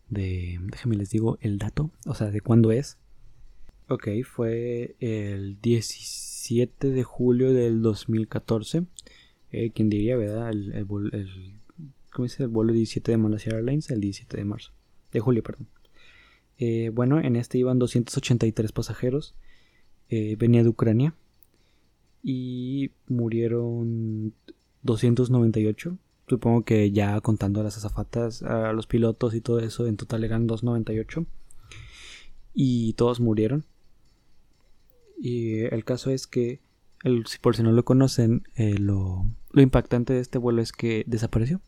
de 0.09 0.59
déjenme 0.71 0.95
les 0.95 1.09
digo 1.09 1.37
el 1.41 1.57
dato, 1.57 1.91
o 2.05 2.13
sea, 2.15 2.31
de 2.31 2.41
cuándo 2.41 2.71
es. 2.71 2.97
Ok, 3.87 4.07
fue 4.23 4.95
el 4.99 5.59
17 5.61 6.89
de 6.89 7.03
julio 7.03 7.53
del 7.53 7.81
2014. 7.81 8.85
Eh, 9.51 9.71
¿Quién 9.73 9.89
diría, 9.89 10.15
verdad? 10.15 10.49
El, 10.49 10.73
el, 10.73 10.87
¿Cómo 12.11 12.25
dice? 12.25 12.43
El 12.43 12.49
vuelo 12.49 12.73
17 12.73 13.11
de 13.11 13.17
Malasia 13.17 13.53
Airlines, 13.55 13.89
el 13.89 13.99
17 13.99 14.37
de 14.37 14.45
marzo. 14.45 14.71
De 15.11 15.19
julio, 15.19 15.41
perdón. 15.41 15.67
Eh, 16.59 16.91
bueno, 16.93 17.19
en 17.19 17.35
este 17.35 17.57
iban 17.57 17.79
283 17.79 18.71
pasajeros. 18.71 19.35
Eh, 20.09 20.35
venía 20.37 20.63
de 20.63 20.69
Ucrania. 20.69 21.15
Y 22.21 22.91
murieron 23.07 24.33
298. 24.83 25.97
Supongo 26.29 26.63
que 26.63 26.91
ya 26.91 27.19
contando 27.21 27.59
a 27.59 27.63
las 27.63 27.77
azafatas, 27.77 28.43
a 28.43 28.71
los 28.71 28.85
pilotos 28.85 29.33
y 29.33 29.41
todo 29.41 29.59
eso, 29.59 29.87
en 29.87 29.97
total 29.97 30.23
eran 30.23 30.45
298. 30.45 31.25
Y 32.53 32.93
todos 32.93 33.19
murieron. 33.19 33.65
Y 35.17 35.61
el 35.61 35.83
caso 35.83 36.11
es 36.11 36.27
que, 36.27 36.59
el, 37.03 37.25
por 37.41 37.55
si 37.55 37.63
no 37.63 37.71
lo 37.71 37.83
conocen, 37.83 38.43
eh, 38.55 38.77
lo, 38.77 39.25
lo, 39.51 39.61
impactante 39.61 40.13
de 40.13 40.19
este 40.19 40.37
vuelo 40.37 40.61
es 40.61 40.71
que 40.71 41.03
desapareció. 41.07 41.61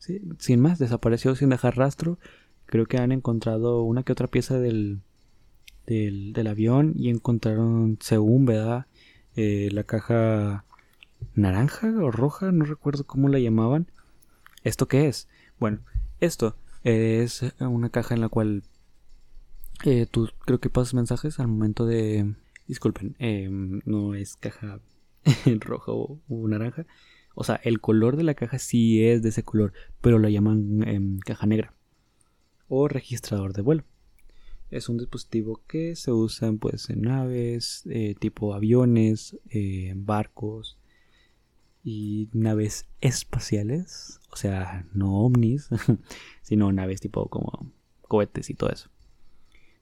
Sin 0.00 0.60
más, 0.60 0.80
desapareció 0.80 1.36
sin 1.36 1.50
dejar 1.50 1.76
rastro. 1.76 2.18
Creo 2.66 2.86
que 2.86 2.98
han 2.98 3.12
encontrado 3.12 3.82
una 3.84 4.02
que 4.02 4.12
otra 4.12 4.26
pieza 4.26 4.58
del, 4.58 5.02
del, 5.86 6.32
del 6.32 6.46
avión 6.48 6.94
y 6.96 7.10
encontraron, 7.10 7.98
según, 8.00 8.44
¿verdad? 8.44 8.86
Eh, 9.36 9.68
la 9.72 9.84
caja 9.84 10.64
naranja 11.34 11.88
o 11.88 12.10
roja, 12.10 12.52
no 12.52 12.64
recuerdo 12.64 13.06
cómo 13.06 13.28
la 13.28 13.38
llamaban. 13.38 13.90
¿Esto 14.64 14.88
qué 14.88 15.08
es? 15.08 15.28
Bueno, 15.58 15.80
esto 16.20 16.56
es 16.84 17.44
una 17.60 17.90
caja 17.90 18.14
en 18.14 18.20
la 18.20 18.28
cual 18.28 18.62
eh, 19.84 20.06
tú 20.10 20.28
creo 20.44 20.60
que 20.60 20.70
pasas 20.70 20.94
mensajes 20.94 21.38
al 21.40 21.48
momento 21.48 21.86
de... 21.86 22.34
Disculpen, 22.66 23.16
em, 23.18 23.80
no 23.86 24.14
es 24.14 24.36
caja 24.36 24.80
roja 25.60 25.92
o, 25.92 26.20
naranja. 26.28 26.86
O 27.34 27.44
sea, 27.44 27.56
el 27.56 27.80
color 27.80 28.16
de 28.16 28.24
la 28.24 28.34
caja 28.34 28.58
sí 28.58 29.04
es 29.04 29.22
de 29.22 29.30
ese 29.30 29.42
color, 29.42 29.72
pero 30.00 30.18
la 30.18 30.28
llaman 30.28 30.86
em, 30.86 31.18
caja 31.20 31.46
negra 31.46 31.74
o 32.68 32.88
registrador 32.88 33.54
de 33.54 33.62
vuelo. 33.62 33.84
Es 34.70 34.90
un 34.90 34.98
dispositivo 34.98 35.62
que 35.66 35.96
se 35.96 36.12
usa 36.12 36.52
pues, 36.52 36.90
en 36.90 37.02
naves, 37.02 37.84
eh, 37.86 38.14
tipo 38.18 38.52
aviones, 38.52 39.38
eh, 39.48 39.94
barcos 39.96 40.77
y 41.82 42.28
naves 42.32 42.86
espaciales. 43.00 44.20
O 44.30 44.36
sea, 44.36 44.86
no 44.92 45.20
ovnis, 45.20 45.68
sino 46.42 46.72
naves 46.72 47.00
tipo 47.00 47.28
como 47.28 47.72
cohetes 48.02 48.50
y 48.50 48.54
todo 48.54 48.70
eso. 48.70 48.90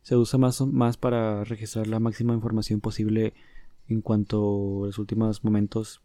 Se 0.02 0.16
usa 0.16 0.38
más, 0.38 0.60
más 0.60 0.96
para 0.96 1.44
registrar 1.44 1.86
la 1.86 1.98
máxima 1.98 2.34
información 2.34 2.80
posible 2.80 3.34
en 3.88 4.02
cuanto 4.02 4.84
a 4.84 4.86
los 4.86 4.98
últimos 4.98 5.44
momentos 5.44 6.00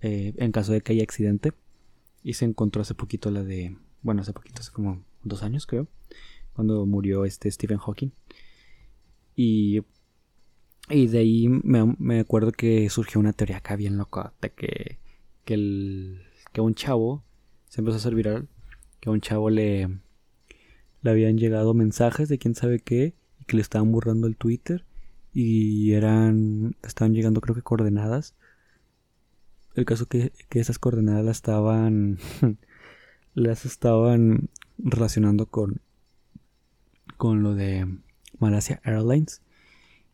eh, 0.00 0.34
en 0.36 0.52
caso 0.52 0.72
de 0.72 0.80
que 0.80 0.92
haya 0.92 1.02
accidente. 1.02 1.52
Y 2.22 2.34
se 2.34 2.44
encontró 2.44 2.82
hace 2.82 2.94
poquito 2.94 3.30
la 3.30 3.44
de, 3.44 3.76
bueno, 4.02 4.22
hace 4.22 4.32
poquito, 4.32 4.60
hace 4.60 4.72
como 4.72 5.04
dos 5.22 5.42
años 5.42 5.66
creo, 5.66 5.86
cuando 6.54 6.86
murió 6.86 7.24
este 7.24 7.50
Stephen 7.50 7.78
Hawking. 7.78 8.10
Y, 9.36 9.82
y 10.88 11.06
de 11.06 11.18
ahí 11.18 11.48
me, 11.48 12.18
acuerdo 12.18 12.52
que 12.52 12.88
surgió 12.90 13.20
una 13.20 13.32
teoría 13.32 13.58
acá 13.58 13.76
bien 13.76 13.96
loca 13.96 14.32
de 14.40 14.50
que, 14.50 14.98
que, 15.46 15.54
el, 15.54 16.22
que 16.52 16.60
un 16.60 16.74
chavo 16.74 17.24
se 17.68 17.80
empezó 17.80 17.96
a 17.96 18.00
hacer 18.00 18.14
viral, 18.14 18.48
que 19.00 19.08
a 19.08 19.12
un 19.12 19.22
chavo 19.22 19.48
le, 19.48 19.88
le 21.00 21.10
habían 21.10 21.38
llegado 21.38 21.72
mensajes 21.72 22.28
de 22.28 22.38
quién 22.38 22.54
sabe 22.54 22.80
qué 22.80 23.14
y 23.40 23.44
que 23.44 23.56
le 23.56 23.62
estaban 23.62 23.90
borrando 23.90 24.26
el 24.26 24.36
Twitter 24.36 24.84
y 25.32 25.92
eran, 25.92 26.76
estaban 26.82 27.14
llegando 27.14 27.40
creo 27.40 27.54
que 27.54 27.62
coordenadas. 27.62 28.34
El 29.74 29.86
caso 29.86 30.06
que, 30.06 30.32
que 30.50 30.60
esas 30.60 30.78
coordenadas 30.78 31.24
las 31.24 31.36
estaban, 31.36 32.18
las 33.34 33.64
estaban 33.64 34.50
relacionando 34.78 35.46
con 35.46 35.80
con 37.16 37.42
lo 37.42 37.54
de 37.54 37.86
Malaysia 38.38 38.80
Airlines 38.84 39.42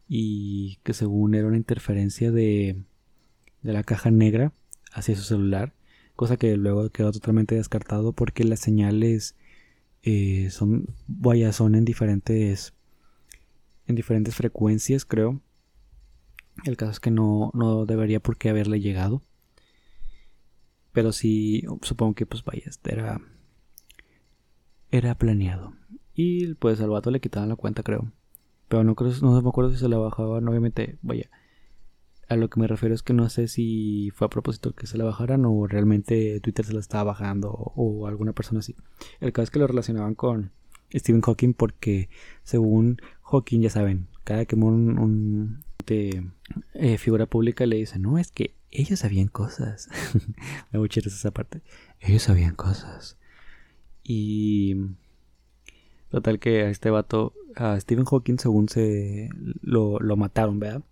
y 0.09 0.79
que 0.83 0.95
según 0.95 1.35
era 1.35 1.49
una 1.49 1.57
interferencia 1.57 2.31
de, 2.31 2.77
de 3.63 3.73
la 3.73 3.83
caja 3.83 4.11
negra 4.11 4.53
hacia 4.93 5.17
su 5.17 5.23
celular, 5.23 5.75
cosa 6.17 6.37
que 6.37 6.57
luego 6.57 6.91
quedó 6.91 7.13
totalmente 7.13 7.55
descartado 7.55 8.13
porque 8.13 8.45
las 8.45 8.61
señales 8.61 9.37
eh, 10.03 10.49
son, 10.51 10.87
vaya, 11.07 11.53
son 11.53 11.75
en 11.75 11.85
diferentes, 11.85 12.75
en 13.87 13.95
diferentes 13.95 14.35
frecuencias, 14.35 15.05
creo. 15.05 15.41
El 16.65 16.77
caso 16.77 16.93
es 16.93 17.01
que 17.01 17.11
no, 17.11 17.51
no 17.55 17.87
debería 17.87 18.21
por 18.21 18.37
qué 18.37 18.51
haberle 18.51 18.81
llegado. 18.81 19.23
Pero 20.93 21.13
sí, 21.13 21.65
supongo 21.81 22.15
que 22.15 22.27
pues 22.27 22.45
vaya, 22.45 22.71
era, 22.85 23.21
era 24.91 25.15
planeado. 25.17 25.75
Y 26.15 26.55
pues 26.55 26.81
al 26.81 26.91
vato 26.91 27.11
le 27.11 27.21
quitaban 27.21 27.49
la 27.49 27.57
cuenta, 27.57 27.83
creo. 27.83 28.13
Pero 28.69 28.85
no 28.85 28.95
creo, 28.95 29.13
no 29.23 29.41
me 29.41 29.49
acuerdo 29.49 29.71
si 29.71 29.79
se 29.79 29.89
la 29.89 29.97
bajaban. 29.97 30.47
Obviamente, 30.47 30.99
vaya. 31.01 31.31
A 32.33 32.37
lo 32.37 32.49
que 32.49 32.61
me 32.61 32.67
refiero 32.67 32.95
es 32.95 33.03
que 33.03 33.13
no 33.13 33.29
sé 33.29 33.47
si 33.47 34.11
fue 34.15 34.27
a 34.27 34.31
propósito 34.31 34.73
que 34.73 34.87
se 34.87 34.97
la 34.97 35.05
bajaran 35.05 35.45
o 35.45 35.67
realmente 35.67 36.41
Twitter 36.41 36.65
se 36.65 36.73
la 36.73 36.81
estaba 36.81 37.05
bajando 37.05 37.51
o, 37.51 38.07
alguna 38.07 38.33
persona 38.33 38.61
así. 38.61 38.75
El 39.21 39.33
caso 39.33 39.45
es 39.45 39.51
que 39.51 39.59
lo 39.59 39.67
relacionaban 39.67 40.15
con 40.15 40.51
Stephen 40.95 41.21
Hawking 41.21 41.53
porque 41.53 42.09
según 42.43 43.01
Hawking, 43.23 43.61
ya 43.61 43.71
saben, 43.71 44.09
cada 44.25 44.47
que 44.47 44.57
un, 44.57 44.99
un 44.99 45.65
de, 45.87 46.27
eh, 46.75 46.99
figura 46.99 47.27
pública 47.27 47.67
le 47.67 47.77
dice, 47.77 47.99
no, 47.99 48.19
es 48.19 48.33
que 48.33 48.55
ellos 48.71 49.01
sabían 49.01 49.29
cosas. 49.29 49.89
me 50.73 50.79
voy 50.79 50.89
esa 50.95 51.31
parte. 51.33 51.61
Ellos 52.01 52.23
sabían 52.23 52.55
cosas. 52.55 53.19
Y 54.03 54.77
Total 56.13 56.39
que 56.39 56.65
a 56.65 56.69
este 56.69 56.91
vato, 56.91 57.33
a 57.57 57.81
Stephen 57.81 58.05
Hawking, 58.05 58.37
según 58.37 58.69
se 58.69 59.31
lo, 59.63 59.99
mataron, 60.15 60.61
¿verdad? 60.61 60.83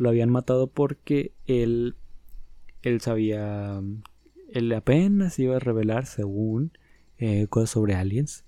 Lo 0.00 0.08
habían 0.08 0.30
matado 0.30 0.66
porque 0.66 1.34
él, 1.46 1.94
él 2.80 3.02
sabía, 3.02 3.82
él 4.48 4.72
apenas 4.72 5.38
iba 5.38 5.56
a 5.56 5.58
revelar, 5.58 6.06
según, 6.06 6.72
eh, 7.18 7.48
cosas 7.48 7.68
sobre 7.68 7.94
aliens. 7.94 8.46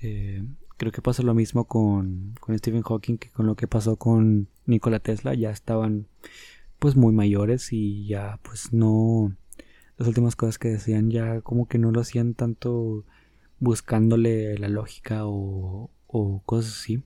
Eh, 0.00 0.44
creo 0.76 0.92
que 0.92 1.02
pasa 1.02 1.24
lo 1.24 1.34
mismo 1.34 1.64
con, 1.64 2.34
con 2.38 2.56
Stephen 2.56 2.82
Hawking 2.82 3.18
que 3.18 3.30
con 3.30 3.46
lo 3.46 3.56
que 3.56 3.66
pasó 3.66 3.96
con 3.96 4.48
Nikola 4.66 5.00
Tesla. 5.00 5.34
Ya 5.34 5.50
estaban 5.50 6.06
pues 6.78 6.94
muy 6.94 7.12
mayores 7.12 7.72
y 7.72 8.06
ya 8.06 8.38
pues 8.42 8.72
no... 8.72 9.36
Las 9.96 10.06
últimas 10.06 10.36
cosas 10.36 10.58
que 10.58 10.68
decían 10.68 11.10
ya 11.10 11.40
como 11.40 11.66
que 11.66 11.78
no 11.78 11.90
lo 11.90 12.00
hacían 12.00 12.34
tanto 12.34 13.04
buscándole 13.58 14.58
la 14.58 14.68
lógica 14.68 15.22
o, 15.24 15.90
cosas 16.46 16.72
así. 16.72 17.02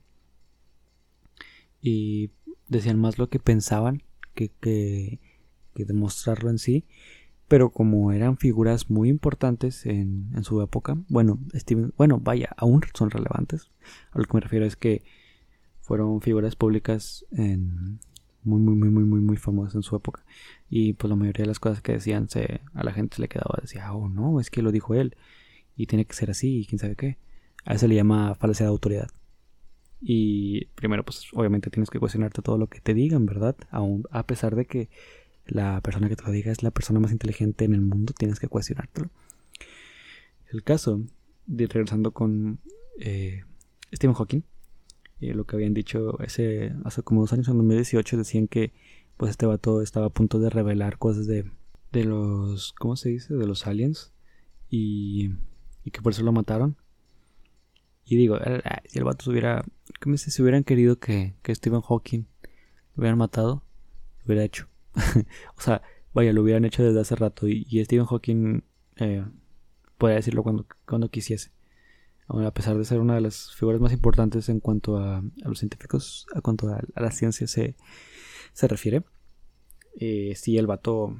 Y 1.81 2.31
decían 2.69 2.99
más 2.99 3.17
lo 3.17 3.29
que 3.29 3.39
pensaban 3.39 4.03
que, 4.33 4.49
que, 4.59 5.19
demostrarlo 5.75 6.49
en 6.49 6.57
sí. 6.57 6.85
Pero 7.47 7.71
como 7.71 8.11
eran 8.11 8.37
figuras 8.37 8.89
muy 8.89 9.09
importantes 9.09 9.85
en, 9.85 10.29
en 10.35 10.43
su 10.43 10.61
época, 10.61 10.97
bueno, 11.07 11.39
Steven, 11.55 11.93
bueno, 11.97 12.19
vaya, 12.19 12.49
aún 12.57 12.81
son 12.93 13.09
relevantes. 13.09 13.71
A 14.11 14.19
lo 14.19 14.25
que 14.25 14.33
me 14.35 14.41
refiero 14.41 14.65
es 14.65 14.75
que 14.75 15.03
fueron 15.81 16.21
figuras 16.21 16.55
públicas 16.55 17.25
muy, 18.43 18.59
muy, 18.59 18.75
muy, 18.75 18.89
muy, 18.89 19.03
muy, 19.03 19.19
muy 19.21 19.37
famosas 19.37 19.75
en 19.75 19.83
su 19.83 19.95
época. 19.95 20.23
Y 20.69 20.93
pues 20.93 21.09
la 21.09 21.15
mayoría 21.15 21.43
de 21.43 21.47
las 21.47 21.59
cosas 21.59 21.81
que 21.81 21.93
decían 21.93 22.29
se, 22.29 22.61
a 22.73 22.83
la 22.83 22.93
gente 22.93 23.19
le 23.19 23.27
quedaba, 23.27 23.57
decía, 23.61 23.91
oh 23.93 24.07
no, 24.09 24.39
es 24.39 24.51
que 24.51 24.61
lo 24.61 24.71
dijo 24.71 24.93
él 24.93 25.15
y 25.75 25.87
tiene 25.87 26.05
que 26.05 26.13
ser 26.13 26.29
así 26.29 26.59
y 26.59 26.65
quién 26.65 26.77
sabe 26.77 26.95
qué. 26.95 27.17
A 27.65 27.73
eso 27.73 27.87
le 27.87 27.95
llama 27.95 28.35
falacia 28.35 28.65
de 28.65 28.69
autoridad. 28.69 29.09
Y 30.01 30.65
primero, 30.75 31.03
pues 31.03 31.27
obviamente 31.33 31.69
tienes 31.69 31.89
que 31.89 31.99
cuestionarte 31.99 32.41
todo 32.41 32.57
lo 32.57 32.67
que 32.67 32.79
te 32.79 32.93
digan, 32.93 33.25
¿verdad? 33.25 33.55
Aún, 33.69 34.03
a 34.11 34.25
pesar 34.25 34.55
de 34.55 34.65
que 34.65 34.89
la 35.45 35.81
persona 35.81 36.07
que 36.07 36.15
te 36.15 36.23
lo 36.23 36.31
diga 36.31 36.51
es 36.51 36.63
la 36.63 36.71
persona 36.71 36.99
más 36.99 37.11
inteligente 37.11 37.65
en 37.65 37.73
el 37.73 37.81
mundo, 37.81 38.13
tienes 38.17 38.39
que 38.39 38.47
cuestionártelo. 38.47 39.09
El 40.51 40.63
caso, 40.63 41.01
de, 41.45 41.67
regresando 41.67 42.11
con 42.11 42.59
eh, 42.99 43.43
Stephen 43.93 44.15
Hawking, 44.15 44.41
y 45.19 45.33
lo 45.33 45.45
que 45.45 45.57
habían 45.57 45.73
dicho 45.73 46.17
ese, 46.21 46.73
hace 46.85 47.03
como 47.03 47.21
dos 47.21 47.33
años, 47.33 47.49
en 47.49 47.57
2018, 47.57 48.17
decían 48.17 48.47
que 48.47 48.71
pues 49.17 49.31
este 49.31 49.45
vato 49.45 49.81
estaba 49.81 50.05
a 50.05 50.11
punto 50.11 50.39
de 50.39 50.49
revelar 50.49 50.97
cosas 50.97 51.27
de, 51.27 51.51
de 51.91 52.05
los, 52.05 52.71
¿cómo 52.73 52.95
se 52.95 53.09
dice? 53.09 53.33
De 53.33 53.45
los 53.45 53.67
aliens. 53.67 54.13
Y 54.69 55.31
y 55.83 55.91
que 55.91 56.01
por 56.01 56.13
eso 56.13 56.23
lo 56.23 56.31
mataron. 56.31 56.77
Y 58.09 58.17
digo, 58.17 58.37
eh, 58.37 58.61
eh, 58.65 58.81
si 58.87 58.97
el 58.97 59.05
vato 59.05 59.25
se 59.25 59.29
hubiera, 59.29 59.63
¿cómo 60.01 60.13
dice? 60.13 60.31
Si 60.31 60.41
hubieran 60.41 60.63
querido 60.63 60.97
que, 60.97 61.35
que 61.43 61.53
Stephen 61.53 61.81
Hawking 61.81 62.25
lo 62.95 63.01
hubieran 63.01 63.19
matado, 63.19 63.63
lo 64.19 64.25
hubiera 64.25 64.43
hecho. 64.43 64.67
o 65.55 65.61
sea, 65.61 65.83
vaya, 66.11 66.33
lo 66.33 66.41
hubieran 66.41 66.65
hecho 66.65 66.83
desde 66.83 66.99
hace 66.99 67.15
rato. 67.15 67.47
Y, 67.47 67.85
Stephen 67.85 68.07
Hawking 68.07 68.63
eh, 68.95 69.23
podría 69.99 70.15
decirlo 70.15 70.41
cuando, 70.41 70.65
cuando 70.87 71.09
quisiese. 71.09 71.51
A 72.27 72.51
pesar 72.51 72.79
de 72.79 72.85
ser 72.85 72.99
una 72.99 73.13
de 73.13 73.21
las 73.21 73.53
figuras 73.53 73.79
más 73.79 73.93
importantes 73.93 74.49
en 74.49 74.59
cuanto 74.59 74.97
a, 74.97 75.23
los 75.43 75.59
científicos, 75.59 76.25
a 76.33 76.41
cuanto 76.41 76.67
a, 76.67 76.81
la 76.95 77.11
ciencia 77.11 77.45
se, 77.45 77.75
se 78.53 78.67
refiere. 78.67 79.03
Eh, 79.99 80.33
si 80.35 80.57
el 80.57 80.65
vato, 80.65 81.15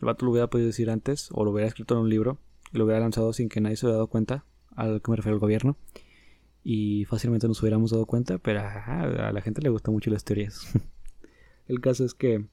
el 0.00 0.06
vato 0.06 0.26
lo 0.26 0.32
hubiera 0.32 0.50
podido 0.50 0.66
decir 0.66 0.90
antes, 0.90 1.30
o 1.32 1.44
lo 1.44 1.50
hubiera 1.50 1.66
escrito 1.68 1.94
en 1.94 2.00
un 2.00 2.10
libro, 2.10 2.38
lo 2.72 2.84
hubiera 2.84 3.00
lanzado 3.00 3.32
sin 3.32 3.48
que 3.48 3.62
nadie 3.62 3.76
se 3.76 3.86
hubiera 3.86 3.96
dado 3.96 4.08
cuenta, 4.08 4.44
a 4.78 4.86
lo 4.86 5.02
que 5.02 5.10
me 5.10 5.16
refiero 5.16 5.36
al 5.36 5.40
gobierno. 5.40 5.76
Y 6.62 7.04
fácilmente 7.06 7.48
nos 7.48 7.60
hubiéramos 7.62 7.90
dado 7.90 8.06
cuenta, 8.06 8.38
pero 8.38 8.60
a 8.60 9.32
la 9.32 9.40
gente 9.40 9.62
le 9.62 9.70
gustan 9.70 9.94
mucho 9.94 10.10
las 10.10 10.24
teorías. 10.24 10.72
el 11.68 11.80
caso 11.80 12.04
es 12.04 12.14
que 12.14 12.46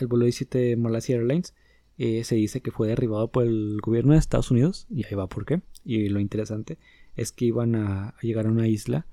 el 0.00 0.06
vuelo 0.06 0.24
17 0.24 0.76
Malaysia 0.76 1.16
Airlines 1.16 1.54
eh, 1.98 2.24
se 2.24 2.34
dice 2.34 2.60
que 2.60 2.70
fue 2.70 2.88
derribado 2.88 3.30
por 3.30 3.44
el 3.44 3.80
gobierno 3.82 4.12
de 4.12 4.18
Estados 4.18 4.50
Unidos, 4.50 4.86
y 4.90 5.06
ahí 5.06 5.14
va 5.14 5.28
por 5.28 5.46
qué. 5.46 5.62
Y 5.84 6.08
lo 6.08 6.20
interesante 6.20 6.78
es 7.16 7.32
que 7.32 7.46
iban 7.46 7.74
a, 7.74 8.14
llegar 8.20 8.46
a 8.46 8.50
una 8.50 8.68
isla, 8.68 9.06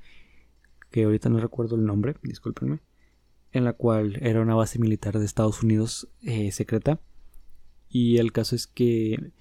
que 0.91 1.03
ahorita 1.03 1.29
no 1.29 1.39
recuerdo 1.39 1.75
el 1.75 1.85
nombre, 1.85 2.15
discúlpenme, 2.21 2.79
en 3.51 3.63
la 3.63 3.73
cual 3.73 4.17
era 4.21 4.41
una 4.41 4.55
base 4.55 4.79
militar 4.79 5.17
de 5.17 5.25
Estados 5.25 5.63
Unidos 5.63 6.09
eh, 6.21 6.51
secreta. 6.51 6.99
Y 7.89 8.17
el 8.17 8.31
caso 8.31 8.55
es 8.55 8.67
que 8.67 9.31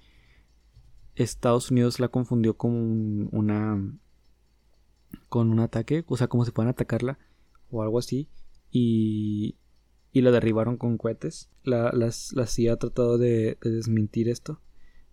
Estados 1.15 1.71
Unidos 1.71 1.99
la 1.99 2.07
confundió 2.07 2.57
con 2.57 3.29
una 3.31 3.81
con 5.29 5.51
un 5.51 5.59
ataque, 5.59 6.03
o 6.07 6.17
sea, 6.17 6.27
como 6.27 6.45
si 6.45 6.51
puedan 6.51 6.69
atacarla 6.69 7.19
o 7.69 7.83
algo 7.83 7.99
así 7.99 8.29
y, 8.71 9.55
y 10.11 10.21
la 10.21 10.31
derribaron 10.31 10.77
con 10.77 10.97
cohetes. 10.97 11.49
La, 11.63 12.11
CIA 12.11 12.73
ha 12.73 12.77
tratado 12.77 13.17
de, 13.17 13.57
desmentir 13.61 14.27
esto, 14.27 14.59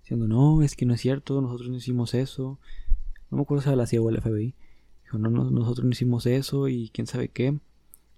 diciendo, 0.03 0.27
no, 0.27 0.63
es 0.63 0.75
que 0.75 0.87
no 0.87 0.95
es 0.95 1.01
cierto, 1.01 1.41
nosotros 1.41 1.71
no 1.71 1.77
hicimos 1.77 2.15
eso. 2.15 2.59
No 3.31 3.37
me 3.37 3.43
acuerdo 3.43 3.63
si 3.63 3.69
era 3.69 3.77
la 3.77 3.87
CIA 3.87 4.03
o 4.03 4.11
el 4.11 4.21
FBI. 4.21 4.55
Dijo, 5.05 5.19
no, 5.19 5.31
nosotros 5.31 5.85
no 5.85 5.93
hicimos 5.93 6.27
eso 6.27 6.69
y 6.69 6.91
quién 6.91 7.07
sabe 7.07 7.29
qué. 7.29 7.59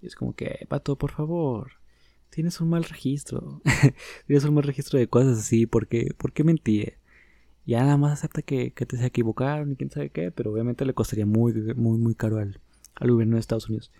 Y 0.01 0.07
es 0.07 0.15
como 0.15 0.33
que, 0.33 0.65
pato, 0.67 0.97
por 0.97 1.11
favor, 1.11 1.71
tienes 2.29 2.59
un 2.61 2.69
mal 2.69 2.83
registro. 2.83 3.61
tienes 4.27 4.43
un 4.45 4.55
mal 4.55 4.63
registro 4.63 4.97
de 4.97 5.07
cosas 5.07 5.39
así, 5.39 5.65
¿por 5.65 5.87
qué, 5.87 6.13
¿por 6.17 6.33
qué 6.33 6.43
mentir? 6.43 6.97
Ya 7.65 7.81
nada 7.81 7.97
más 7.97 8.13
acepta 8.13 8.41
que, 8.41 8.71
te 8.71 8.97
se 8.97 9.05
equivocaron 9.05 9.71
y 9.71 9.75
quién 9.75 9.89
sabe 9.89 10.09
qué, 10.09 10.31
pero 10.31 10.51
obviamente 10.51 10.85
le 10.85 10.93
costaría 10.93 11.25
muy, 11.25 11.53
muy, 11.75 11.97
muy 11.97 12.15
caro 12.15 12.39
al, 12.39 12.59
al 12.95 13.11
gobierno 13.11 13.35
de 13.35 13.41
Estados 13.41 13.69
Unidos 13.69 13.91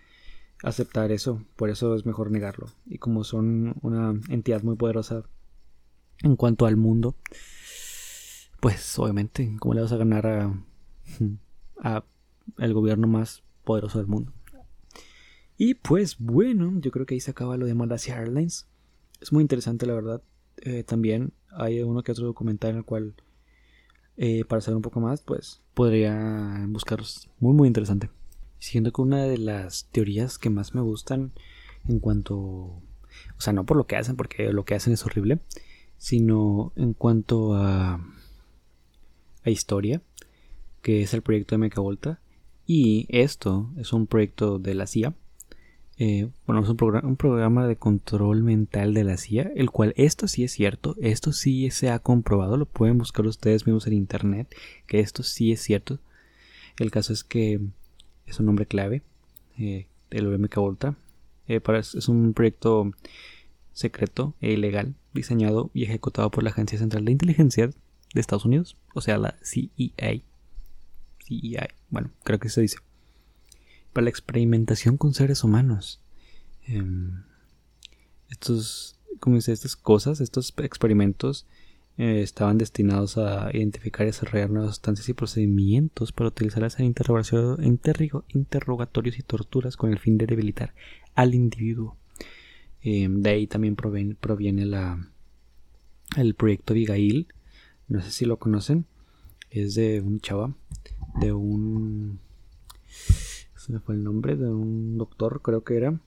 aceptar 0.62 1.12
eso. 1.12 1.42
Por 1.56 1.70
eso 1.70 1.94
es 1.94 2.06
mejor 2.06 2.30
negarlo. 2.30 2.68
Y 2.86 2.98
como 2.98 3.24
son 3.24 3.76
una 3.82 4.18
entidad 4.28 4.62
muy 4.62 4.76
poderosa 4.76 5.24
en 6.22 6.36
cuanto 6.36 6.66
al 6.66 6.76
mundo, 6.76 7.16
pues 8.60 8.98
obviamente, 8.98 9.56
¿cómo 9.60 9.74
le 9.74 9.82
vas 9.82 9.92
a 9.92 9.96
ganar 9.96 10.26
a, 10.26 10.54
a 11.78 12.04
el 12.58 12.72
gobierno 12.72 13.06
más 13.06 13.42
poderoso 13.64 13.98
del 13.98 14.06
mundo? 14.06 14.32
Y 15.56 15.74
pues 15.74 16.16
bueno, 16.18 16.72
yo 16.80 16.90
creo 16.90 17.06
que 17.06 17.14
ahí 17.14 17.20
se 17.20 17.30
acaba 17.30 17.56
lo 17.56 17.66
de 17.66 17.74
Malaysia 17.74 18.18
Airlines. 18.18 18.66
Es 19.20 19.32
muy 19.32 19.42
interesante, 19.42 19.86
la 19.86 19.94
verdad. 19.94 20.22
Eh, 20.56 20.82
también 20.82 21.32
hay 21.50 21.82
uno 21.82 22.02
que 22.02 22.12
otro 22.12 22.26
documental 22.26 22.70
en 22.70 22.76
el 22.78 22.84
cual, 22.84 23.14
eh, 24.16 24.44
para 24.44 24.60
saber 24.60 24.76
un 24.76 24.82
poco 24.82 25.00
más, 25.00 25.22
pues 25.22 25.60
podría 25.74 26.64
buscarlos. 26.68 27.28
Muy, 27.40 27.54
muy 27.54 27.68
interesante. 27.68 28.10
Siguiendo 28.58 28.92
con 28.92 29.08
una 29.08 29.24
de 29.24 29.38
las 29.38 29.86
teorías 29.90 30.38
que 30.38 30.50
más 30.50 30.74
me 30.74 30.80
gustan 30.80 31.32
en 31.88 32.00
cuanto. 32.00 32.36
O 32.36 33.40
sea, 33.40 33.52
no 33.52 33.64
por 33.66 33.76
lo 33.76 33.86
que 33.86 33.96
hacen, 33.96 34.16
porque 34.16 34.52
lo 34.52 34.64
que 34.64 34.74
hacen 34.74 34.92
es 34.92 35.04
horrible, 35.04 35.40
sino 35.98 36.72
en 36.76 36.94
cuanto 36.94 37.54
a. 37.54 38.00
a 39.44 39.50
historia, 39.50 40.02
que 40.82 41.02
es 41.02 41.14
el 41.14 41.22
proyecto 41.22 41.54
de 41.54 41.58
Mecavolta. 41.58 42.20
Y 42.66 43.06
esto 43.10 43.70
es 43.76 43.92
un 43.92 44.06
proyecto 44.06 44.58
de 44.58 44.74
la 44.74 44.86
CIA 44.86 45.14
eh, 45.96 46.28
bueno, 46.46 46.62
es 46.62 46.68
un, 46.68 47.16
programa 47.16 47.66
de 47.68 47.76
control 47.76 48.42
mental 48.42 48.94
de 48.94 49.04
la 49.04 49.16
CIA, 49.16 49.52
el 49.54 49.70
cual 49.70 49.94
esto 49.96 50.26
sí 50.26 50.42
es 50.42 50.52
cierto, 50.52 50.96
esto 51.00 51.32
sí 51.32 51.70
se 51.70 51.90
ha 51.90 52.00
comprobado, 52.00 52.56
lo 52.56 52.66
pueden 52.66 52.98
buscar 52.98 53.26
ustedes 53.26 53.66
mismos 53.66 53.86
en 53.86 53.92
internet, 53.92 54.52
que 54.86 55.00
esto 55.00 55.22
sí 55.22 55.52
es 55.52 55.60
cierto. 55.60 56.00
El 56.78 56.90
caso 56.90 57.12
es 57.12 57.22
que 57.22 57.60
es 58.26 58.40
un 58.40 58.46
nombre 58.46 58.66
clave, 58.66 59.02
eh, 59.58 59.86
el 60.10 60.26
OMK 60.26 60.56
Volta. 60.56 60.96
Eh, 61.46 61.60
es 61.78 62.08
un 62.08 62.32
proyecto 62.34 62.90
secreto 63.72 64.34
e 64.40 64.52
ilegal, 64.52 64.94
diseñado 65.12 65.70
y 65.74 65.84
ejecutado 65.84 66.30
por 66.30 66.42
la 66.42 66.50
Agencia 66.50 66.78
Central 66.78 67.04
de 67.04 67.12
Inteligencia 67.12 67.68
de 67.68 68.20
Estados 68.20 68.44
Unidos, 68.44 68.76
o 68.94 69.00
sea, 69.00 69.18
la 69.18 69.36
CIA. 69.44 70.22
CIA, 71.24 71.68
bueno, 71.90 72.10
creo 72.24 72.38
que 72.38 72.48
se 72.48 72.60
dice 72.62 72.78
para 73.94 74.04
la 74.04 74.10
experimentación 74.10 74.98
con 74.98 75.14
seres 75.14 75.42
humanos. 75.44 76.02
Em, 76.66 77.22
estos, 78.28 78.98
como 79.20 79.36
dice, 79.36 79.52
estas 79.52 79.76
cosas, 79.76 80.20
estos 80.20 80.52
experimentos 80.58 81.46
eh, 81.96 82.22
estaban 82.22 82.58
destinados 82.58 83.16
a 83.16 83.50
identificar 83.54 84.04
y 84.04 84.10
desarrollar 84.10 84.50
nuevas 84.50 84.74
sustancias 84.74 85.08
y 85.08 85.14
procedimientos 85.14 86.12
para 86.12 86.28
utilizarlas 86.28 86.78
en 86.80 86.86
interrogatorios 86.86 89.18
y 89.18 89.22
torturas 89.22 89.76
con 89.76 89.92
el 89.92 90.00
fin 90.00 90.18
de 90.18 90.26
debilitar 90.26 90.74
al 91.14 91.34
individuo. 91.34 91.96
Em, 92.82 93.22
de 93.22 93.30
ahí 93.30 93.46
también 93.46 93.76
proviene, 93.76 94.66
la, 94.66 95.08
el 96.16 96.34
proyecto 96.34 96.72
Abigail. 96.72 97.28
No 97.88 98.02
sé 98.02 98.10
si 98.10 98.24
lo 98.24 98.38
conocen. 98.38 98.86
Es 99.50 99.74
de 99.76 100.00
un 100.00 100.20
chava, 100.20 100.52
de 101.20 101.32
un 101.32 102.18
se 103.72 103.80
fue 103.80 103.94
el 103.94 104.04
nombre 104.04 104.36
de 104.36 104.48
un 104.48 104.98
doctor, 104.98 105.40
creo 105.42 105.64
que 105.64 105.76
era. 105.76 106.00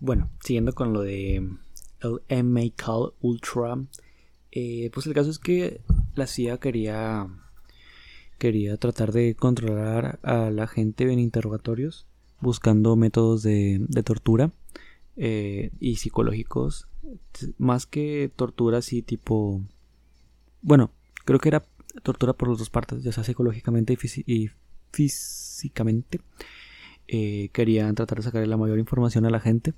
Bueno, 0.00 0.30
siguiendo 0.42 0.72
con 0.72 0.92
lo 0.92 1.02
de 1.02 1.48
el 2.28 2.44
MACAL 2.44 3.12
Ultra, 3.20 3.76
eh, 4.50 4.90
pues 4.92 5.06
el 5.06 5.14
caso 5.14 5.30
es 5.30 5.38
que 5.38 5.80
la 6.14 6.26
CIA 6.26 6.58
quería 6.58 7.28
quería 8.38 8.76
tratar 8.76 9.12
de 9.12 9.36
controlar 9.36 10.18
a 10.24 10.50
la 10.50 10.66
gente 10.66 11.04
en 11.12 11.20
interrogatorios, 11.20 12.08
buscando 12.40 12.96
métodos 12.96 13.44
de, 13.44 13.86
tortura 14.04 14.50
eh, 15.16 15.70
y 15.78 15.96
psicológicos, 15.96 16.88
más 17.58 17.86
que 17.86 18.32
tortura 18.34 18.78
así 18.78 19.00
tipo, 19.02 19.62
bueno, 20.60 20.90
creo 21.24 21.38
que 21.38 21.50
era 21.50 21.64
tortura 22.02 22.32
por 22.32 22.48
las 22.48 22.58
dos 22.58 22.70
partes, 22.70 23.04
ya 23.04 23.12
sea 23.12 23.22
psicológicamente 23.22 23.96
y 24.26 24.50
físicamente. 24.90 26.20
Eh, 27.14 27.50
querían 27.52 27.94
tratar 27.94 28.16
de 28.16 28.24
sacarle 28.24 28.46
la 28.46 28.56
mayor 28.56 28.78
información 28.78 29.26
a 29.26 29.30
la 29.30 29.38
gente, 29.38 29.74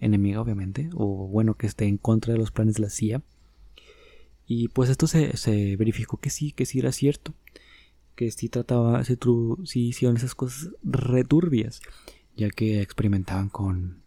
enemiga 0.00 0.40
obviamente, 0.40 0.88
o 0.94 1.28
bueno, 1.28 1.52
que 1.52 1.66
esté 1.66 1.84
en 1.84 1.98
contra 1.98 2.32
de 2.32 2.38
los 2.38 2.50
planes 2.50 2.76
de 2.76 2.80
la 2.80 2.88
CIA. 2.88 3.20
Y 4.46 4.68
pues 4.68 4.88
esto 4.88 5.06
se, 5.06 5.76
verificó 5.76 6.16
que 6.16 6.30
sí, 6.30 6.52
que 6.52 6.64
sí 6.64 6.78
era 6.78 6.90
cierto, 6.92 7.34
que 8.14 8.30
sí 8.30 8.48
trataba, 8.48 9.04
sí, 9.04 9.18
sí 9.66 9.88
hicieron 9.88 10.16
esas 10.16 10.34
cosas 10.34 10.70
returbias, 10.82 11.82
ya 12.38 12.48
que 12.48 12.80
experimentaban 12.80 13.50
con, 13.50 14.00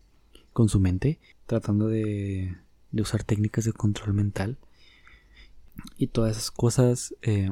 con 0.52 0.68
su 0.68 0.80
mente, 0.80 1.20
tratando 1.46 1.88
de, 1.88 2.56
de 2.92 3.02
usar 3.04 3.24
técnicas 3.24 3.64
de 3.66 3.74
control 3.74 4.16
mental 4.16 4.58
y 5.98 6.08
todas 6.08 6.32
esas 6.32 6.50
cosas 6.50 7.14
eh, 7.22 7.52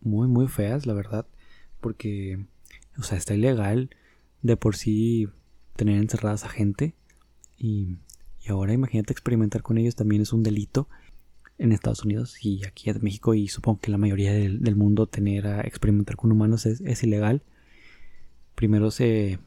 muy 0.00 0.28
muy 0.28 0.46
feas 0.46 0.86
la 0.86 0.94
verdad 0.94 1.26
porque 1.80 2.44
o 2.96 3.02
sea 3.02 3.18
está 3.18 3.34
ilegal 3.34 3.90
de 4.42 4.56
por 4.56 4.76
sí 4.76 5.28
tener 5.76 5.96
encerradas 5.96 6.44
a 6.44 6.48
gente 6.48 6.94
y, 7.56 7.96
ahora 8.48 8.72
imagínate 8.72 9.12
experimentar 9.12 9.62
con 9.62 9.76
ellos 9.76 9.94
también 9.94 10.22
es 10.22 10.32
un 10.32 10.42
delito 10.42 10.88
en 11.58 11.70
Estados 11.72 12.04
Unidos 12.04 12.42
y 12.42 12.64
aquí 12.64 12.88
en 12.88 12.98
México 13.02 13.34
y 13.34 13.48
supongo 13.48 13.80
que 13.80 13.90
la 13.90 13.98
mayoría 13.98 14.32
del, 14.32 14.74
mundo 14.74 15.06
tener 15.06 15.46
a 15.46 15.60
experimentar 15.60 16.16
con 16.16 16.32
humanos 16.32 16.64
es, 16.64 17.02
ilegal. 17.02 17.42
Primero 18.54 18.90
se... 18.90 19.38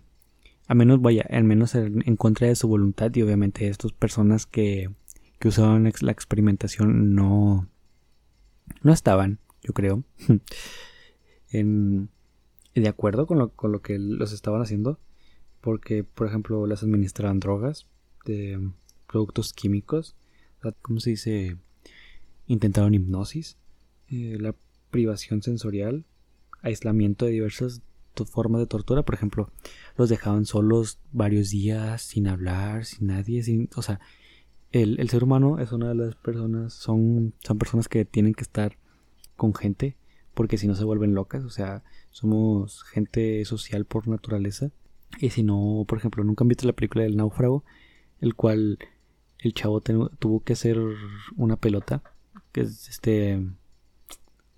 A 0.68 0.76
menos 0.76 1.02
vaya, 1.02 1.26
al 1.32 1.46
menos 1.46 1.74
en, 1.74 2.16
contra 2.16 2.48
de 2.48 2.56
su 2.56 2.68
voluntad 2.68 3.12
y 3.16 3.24
obviamente 3.24 3.68
estas 3.68 3.92
personas 3.92 4.46
que, 4.46 4.92
que 5.40 5.48
usaban 5.48 5.92
la 6.02 6.12
experimentación 6.12 7.16
no... 7.16 7.68
No 8.84 8.94
estaban, 8.94 9.40
yo 9.64 9.74
creo, 9.74 10.04
en, 11.52 12.10
de 12.76 12.88
acuerdo 12.88 13.28
con 13.28 13.38
lo, 13.38 13.50
con 13.50 13.72
lo 13.72 13.82
que 13.82 14.00
los 14.00 14.32
estaban 14.32 14.62
haciendo, 14.62 15.00
porque, 15.60 16.04
por 16.04 16.28
ejemplo, 16.28 16.66
les 16.68 16.84
administraban 16.84 17.40
drogas, 17.40 17.88
de 18.26 18.72
productos 19.08 19.54
químicos, 19.54 20.16
¿cómo 20.82 21.00
se 21.00 21.12
dice? 21.12 21.58
Intentaron 22.48 22.94
hipnosis, 22.94 23.58
eh, 24.10 24.38
la 24.40 24.56
privación 24.90 25.42
sensorial, 25.42 26.06
aislamiento 26.62 27.26
de 27.26 27.32
diversas 27.32 27.82
formas 28.26 28.60
de 28.60 28.68
tortura, 28.68 29.04
por 29.04 29.16
ejemplo, 29.16 29.50
los 29.98 30.10
dejaban 30.10 30.46
solos 30.46 31.00
varios 31.12 31.50
días 31.50 32.02
sin 32.02 32.28
hablar, 32.28 32.86
sin 32.86 33.08
nadie, 33.08 33.42
sin, 33.44 33.70
o 33.76 33.82
sea, 33.82 34.00
el, 34.72 35.00
el 35.00 35.10
ser 35.10 35.24
humano 35.24 35.60
es 35.60 35.72
una 35.72 35.90
de 35.90 35.96
las 35.96 36.16
personas, 36.16 36.74
son, 36.74 37.34
son 37.40 37.58
personas 37.58 37.88
que 37.88 38.06
tienen 38.06 38.34
que 38.34 38.44
estar 38.44 38.78
con 39.36 39.54
gente 39.54 39.96
porque 40.34 40.58
si 40.58 40.67
no 40.67 40.76
se 40.76 40.84
vuelven 40.84 41.13
locas, 41.13 41.44
o 41.44 41.50
sea, 41.50 41.84
somos 42.12 42.84
gente 42.84 43.44
social 43.46 43.86
por 43.86 44.08
naturaleza. 44.08 44.72
Y 45.20 45.30
si 45.32 45.44
no, 45.44 45.86
por 45.88 45.98
ejemplo, 45.98 46.24
nunca 46.24 46.44
han 46.44 46.48
visto 46.48 46.65
la 46.65 46.74
película 46.74 47.04
del 47.04 47.17
náufrago, 47.17 47.63
el 48.22 48.36
cual 48.36 48.80
el 49.39 49.54
chavo 49.54 49.82
tuvo 49.82 50.41
que 50.44 50.54
hacer 50.54 50.80
una 51.36 51.56
pelota, 51.58 52.02
que 52.52 52.62
es 52.62 52.88
este... 52.89 53.46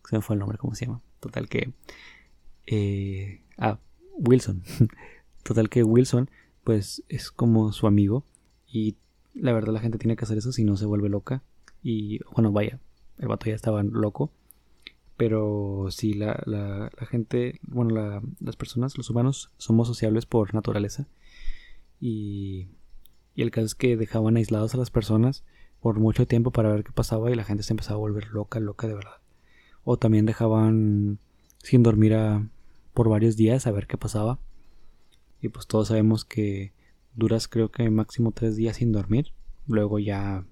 Se 0.10 0.18
me 0.18 0.22
fue 0.22 0.36
el 0.36 0.40
nombre, 0.40 0.58
¿cómo 0.58 0.76
se 0.76 0.86
llama? 0.86 1.02
Total 1.20 1.48
que... 1.48 1.72
Eh, 2.68 3.42
ah, 3.58 3.80
Wilson. 4.18 4.64
Total 5.44 5.70
que 5.70 5.84
Wilson, 5.84 6.30
pues 6.64 7.04
es 7.10 7.32
como 7.32 7.72
su 7.72 7.88
amigo. 7.88 8.26
Y 8.68 8.98
la 9.34 9.54
verdad 9.54 9.74
la 9.74 9.80
gente 9.80 9.98
tiene 9.98 10.16
que 10.16 10.26
hacer 10.26 10.38
eso 10.38 10.52
si 10.52 10.64
no 10.64 10.78
se 10.78 10.86
vuelve 10.86 11.10
loca. 11.10 11.42
Y 11.82 12.20
bueno, 12.34 12.52
vaya, 12.52 12.80
el 13.18 13.28
vato 13.28 13.48
ya 13.48 13.56
estaba 13.56 13.84
loco. 13.84 14.32
Pero 15.18 15.88
si 15.92 16.14
la, 16.14 16.42
la, 16.46 16.90
gente, 17.08 17.60
bueno, 17.64 18.22
las 18.40 18.56
personas, 18.56 18.98
los 18.98 19.10
humanos, 19.10 19.52
somos 19.58 19.88
sociables 19.88 20.26
por 20.26 20.54
naturaleza. 20.54 21.08
Y, 22.00 22.68
Y 23.36 23.42
el 23.42 23.52
caso 23.52 23.66
es 23.66 23.76
que 23.76 23.98
dejaban 23.98 24.38
aislados 24.38 24.74
a 24.74 24.78
las 24.78 24.92
personas 24.92 25.44
por 25.82 26.00
mucho 26.00 26.28
tiempo 26.28 26.52
para 26.52 26.72
ver 26.72 26.84
qué 26.84 26.92
pasaba 26.92 27.32
y 27.32 27.36
la 27.36 27.44
gente 27.44 27.64
se 27.64 27.74
empezaba 27.74 27.96
a 27.98 28.00
volver 28.00 28.30
loca, 28.30 28.60
loca 28.60 28.88
de 28.88 28.96
verdad. 28.96 29.18
O 29.84 29.98
también 29.98 30.26
dejaban 30.26 31.20
sin 31.58 31.84
dormir 31.84 32.14
a, 32.14 32.48
por 32.94 33.10
varios 33.10 33.36
días 33.36 33.68
a 33.68 33.72
ver 33.72 33.88
qué 33.88 33.98
pasaba. 33.98 34.40
Y 35.42 35.50
pues 35.50 35.68
todos 35.68 35.90
sabemos 35.90 36.26
que 36.26 36.74
duras 37.16 37.48
creo 37.48 37.70
que 37.70 37.90
máximo 37.90 38.32
tres 38.32 38.56
días 38.56 38.78
sin 38.78 38.92
dormir. 38.92 39.34
Luego 39.68 40.00
ya 40.00 40.46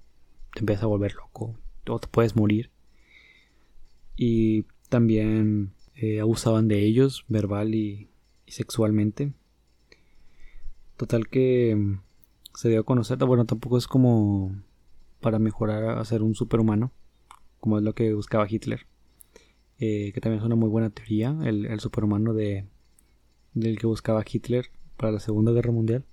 te 0.54 0.60
empiezas 0.60 0.84
a 0.84 0.88
volver 0.88 1.16
loco 1.16 1.56
o 1.88 2.00
te 2.00 2.08
puedes 2.08 2.36
morir. 2.36 2.72
Y 4.16 4.66
también 4.90 5.72
eh, 5.96 6.20
abusaban 6.20 6.68
de 6.68 6.80
ellos 6.80 7.26
verbal 7.28 7.76
y, 7.76 8.10
sexualmente. 8.48 9.34
Total 10.98 11.28
que 11.28 11.76
mm, 11.76 12.02
se 12.56 12.70
dio 12.70 12.82
a 12.82 12.84
conocer, 12.84 13.18
bueno, 13.20 13.46
tampoco 13.46 13.78
es 13.78 13.88
como 13.88 14.56
para 15.22 15.40
mejorar 15.40 15.98
a 15.98 16.06
ser 16.06 16.24
un 16.24 16.36
superhumano, 16.36 16.92
como 17.60 17.78
es 17.78 17.84
lo 17.84 17.94
que 17.94 18.14
buscaba 18.14 18.48
Hitler. 18.50 18.88
Eh, 19.80 20.12
que 20.14 20.22
también 20.22 20.42
es 20.42 20.46
una 20.46 20.56
muy 20.56 20.70
buena 20.70 20.90
teoría, 20.92 21.36
el, 21.44 21.80
superhumano 21.80 22.34
de, 22.34 22.66
del 23.54 23.80
que 23.80 23.88
buscaba 23.88 24.24
Hitler 24.30 24.68
para 24.98 25.12
la 25.12 25.20
Segunda 25.20 25.52
Guerra 25.52 25.72
Mundial. 25.72 26.06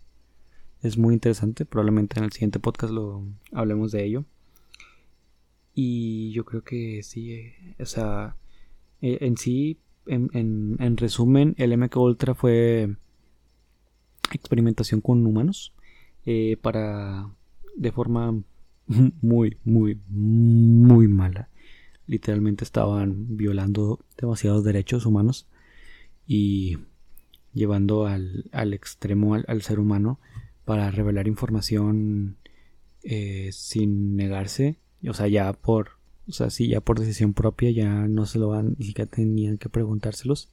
Es 0.83 0.97
muy 0.97 1.15
interesante, 1.15 1.67
probablemente 1.67 2.19
en 2.19 2.25
el 2.25 2.33
siguiente 2.33 2.61
podcast 2.61 2.93
lo 2.93 3.25
hablemos 3.53 3.93
de 3.93 4.05
ello. 4.05 4.25
Y 5.81 6.33
yo 6.33 6.45
creo 6.45 6.65
que 6.65 7.05
sí, 7.05 7.35
eh, 7.35 7.55
o 7.79 7.87
sea, 7.87 8.35
eh, 9.01 9.19
en 9.21 9.37
sí, 9.37 9.79
en, 10.07 10.29
en, 10.33 10.97
resumen, 10.97 11.55
el 11.57 11.79
MK 11.79 11.97
Ultra 11.99 12.35
fue 12.35 12.97
experimentación 14.33 15.01
con 15.01 15.25
humanos 15.25 15.73
para 16.63 17.31
de 17.77 17.93
forma 17.93 18.43
muy, 19.23 19.57
muy, 19.63 20.01
muy 20.09 21.07
mala. 21.07 21.49
Literalmente 22.09 22.65
estaban 22.65 23.37
violando 23.37 24.01
demasiados 24.21 24.65
derechos 24.65 25.07
humanos 25.07 25.47
y 26.27 26.79
llevando 27.53 28.05
al, 28.07 28.51
al 28.51 28.75
extremo 28.75 29.37
al, 29.37 29.63
ser 29.63 29.79
humano 29.79 30.19
para 30.65 30.91
revelar 30.91 31.29
información 31.29 32.37
eh, 33.05 33.51
sin 33.53 34.17
negarse, 34.17 34.81
o 35.07 35.15
sea, 35.15 35.29
ya 35.29 35.53
por, 35.53 35.91
o 36.29 36.33
sea, 36.33 36.51
sí, 36.51 36.69
ya 36.69 36.81
por 36.81 36.99
decisión 36.99 37.35
propia 37.35 37.71
ya 37.71 38.09
no 38.09 38.27
se 38.27 38.39
lo 38.39 38.49
van, 38.49 38.75
ni 38.79 38.87
siquiera 38.87 39.11
tenían 39.11 39.59
que 39.59 39.69
preguntárselos, 39.69 40.49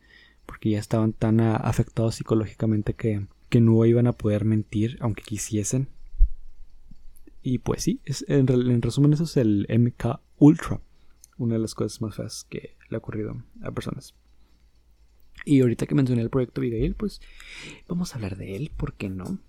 porque 0.45 0.71
ya 0.71 0.79
estaban 0.79 1.13
tan 1.13 1.39
afectados 1.39 2.15
psicológicamente 2.15 2.93
que, 2.93 3.27
que 3.49 3.61
no 3.61 3.83
iban 3.85 4.07
a 4.07 4.13
poder 4.13 4.45
mentir 4.45 4.97
aunque 4.99 5.23
quisiesen. 5.23 5.87
Y 7.41 7.59
pues 7.59 7.83
sí, 7.83 7.99
es, 8.05 8.25
en, 8.27 8.49
en 8.49 8.81
resumen 8.81 9.13
eso 9.13 9.23
es 9.23 9.37
el 9.37 9.67
MK 9.69 10.19
Ultra 10.37 10.81
una 11.37 11.55
de 11.55 11.59
las 11.59 11.75
cosas 11.75 12.01
más 12.01 12.15
feas 12.15 12.45
que 12.49 12.75
le 12.89 12.95
ha 12.95 12.99
ocurrido 12.99 13.43
a 13.61 13.71
personas. 13.71 14.13
Y 15.43 15.61
ahorita 15.61 15.85
que 15.85 15.95
mencioné 15.95 16.21
el 16.21 16.29
proyecto 16.29 16.61
Abigail, 16.61 16.95
pues 16.95 17.21
vamos 17.87 18.11
a 18.11 18.15
hablar 18.15 18.37
de 18.37 18.55
él, 18.55 18.71
¿por 18.75 18.93
qué 18.93 19.09
no? 19.09 19.39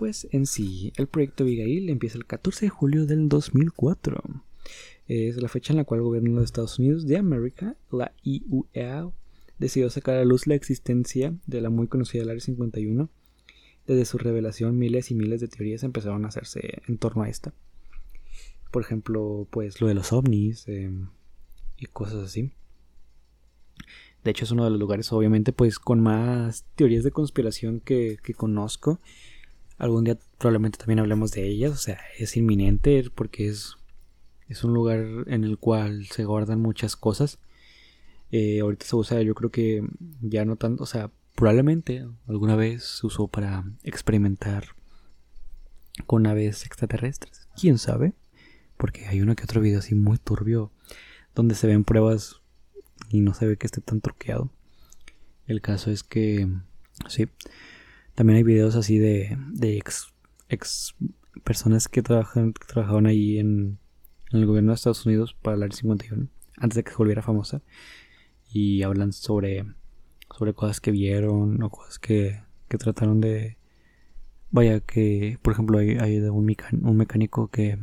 Pues 0.00 0.26
en 0.30 0.46
sí, 0.46 0.94
el 0.96 1.08
proyecto 1.08 1.44
Abigail 1.44 1.90
empieza 1.90 2.16
el 2.16 2.24
14 2.24 2.64
de 2.64 2.70
julio 2.70 3.04
del 3.04 3.28
2004. 3.28 4.42
Es 5.06 5.36
la 5.36 5.50
fecha 5.50 5.74
en 5.74 5.76
la 5.76 5.84
cual 5.84 6.00
el 6.00 6.04
gobierno 6.04 6.30
de 6.30 6.36
los 6.36 6.44
Estados 6.46 6.78
Unidos 6.78 7.06
de 7.06 7.18
América, 7.18 7.76
la 7.92 8.14
IUA, 8.22 9.12
decidió 9.58 9.90
sacar 9.90 10.16
a 10.16 10.24
luz 10.24 10.46
la 10.46 10.54
existencia 10.54 11.34
de 11.46 11.60
la 11.60 11.68
muy 11.68 11.86
conocida 11.86 12.22
Área 12.22 12.40
51. 12.40 13.10
Desde 13.86 14.06
su 14.06 14.16
revelación, 14.16 14.78
miles 14.78 15.10
y 15.10 15.14
miles 15.14 15.42
de 15.42 15.48
teorías 15.48 15.82
empezaron 15.82 16.24
a 16.24 16.28
hacerse 16.28 16.80
en 16.88 16.96
torno 16.96 17.24
a 17.24 17.28
esta 17.28 17.52
por 18.70 18.82
ejemplo, 18.82 19.48
pues 19.50 19.82
lo 19.82 19.88
de 19.88 19.94
los 19.94 20.14
ovnis 20.14 20.66
em, 20.66 21.08
y 21.76 21.84
cosas 21.86 22.24
así. 22.24 22.52
De 24.24 24.30
hecho 24.30 24.46
es 24.46 24.50
uno 24.50 24.64
de 24.64 24.70
los 24.70 24.80
lugares, 24.80 25.12
obviamente, 25.12 25.52
pues 25.52 25.78
con 25.78 26.00
más 26.00 26.64
teorías 26.74 27.04
de 27.04 27.10
conspiración 27.10 27.80
que 27.80 28.16
conozco. 28.34 28.98
Algún 29.80 30.04
día 30.04 30.18
probablemente 30.36 30.78
también 30.78 30.98
hablemos 30.98 31.32
de 31.32 31.48
ellas, 31.48 31.72
o 31.72 31.76
sea, 31.76 31.98
es 32.18 32.36
inminente 32.36 33.02
porque 33.14 33.48
es, 33.48 33.76
es 34.46 34.62
un 34.62 34.74
lugar 34.74 35.06
en 35.26 35.42
el 35.42 35.56
cual 35.56 36.06
se 36.06 36.24
guardan 36.24 36.60
muchas 36.60 36.96
cosas. 36.96 37.38
Eh, 38.30 38.60
ahorita 38.60 38.84
se 38.84 38.94
usa, 38.94 39.22
yo 39.22 39.34
creo 39.34 39.50
que 39.50 39.82
ya 40.20 40.44
no 40.44 40.56
tanto, 40.56 40.82
o 40.82 40.86
sea, 40.86 41.10
probablemente 41.34 42.06
alguna 42.28 42.56
vez 42.56 42.84
se 42.84 43.06
usó 43.06 43.28
para 43.28 43.64
experimentar 43.82 44.76
con 46.06 46.26
aves 46.26 46.66
extraterrestres. 46.66 47.48
¿Quién 47.58 47.78
sabe? 47.78 48.12
Porque 48.76 49.06
hay 49.06 49.22
uno 49.22 49.34
que 49.34 49.44
otro 49.44 49.62
video 49.62 49.78
así 49.78 49.94
muy 49.94 50.18
turbio 50.18 50.70
donde 51.34 51.54
se 51.54 51.66
ven 51.66 51.84
pruebas 51.84 52.42
y 53.08 53.20
no 53.20 53.32
se 53.32 53.46
ve 53.46 53.56
que 53.56 53.66
esté 53.66 53.80
tan 53.80 54.02
truqueado. 54.02 54.50
El 55.46 55.62
caso 55.62 55.90
es 55.90 56.02
que, 56.02 56.48
sí, 57.08 57.28
también 58.20 58.36
hay 58.36 58.42
videos 58.42 58.76
así 58.76 58.98
de, 58.98 59.38
de 59.48 59.78
ex, 59.78 60.12
ex 60.50 60.94
personas 61.42 61.88
que, 61.88 62.02
trabajan, 62.02 62.52
que 62.52 62.66
trabajaban 62.66 63.06
ahí 63.06 63.38
en, 63.38 63.78
el 64.30 64.44
gobierno 64.44 64.72
de 64.72 64.74
Estados 64.74 65.06
Unidos 65.06 65.34
para 65.40 65.56
el 65.56 65.62
Área 65.62 65.74
51, 65.74 66.28
antes 66.58 66.76
de 66.76 66.84
que 66.84 66.90
se 66.90 66.98
volviera 66.98 67.22
famosa, 67.22 67.62
y 68.52 68.82
hablan 68.82 69.14
sobre, 69.14 69.64
sobre 70.36 70.52
cosas 70.52 70.82
que 70.82 70.90
vieron 70.90 71.62
o 71.62 71.70
cosas 71.70 71.98
que, 71.98 72.42
que 72.68 72.76
trataron 72.76 73.22
de... 73.22 73.56
Vaya, 74.50 74.80
que 74.80 75.38
por 75.40 75.54
ejemplo 75.54 75.78
hay, 75.78 75.92
hay 75.92 76.18
un, 76.18 76.54
un 76.82 76.96
mecánico 76.98 77.48
que 77.48 77.78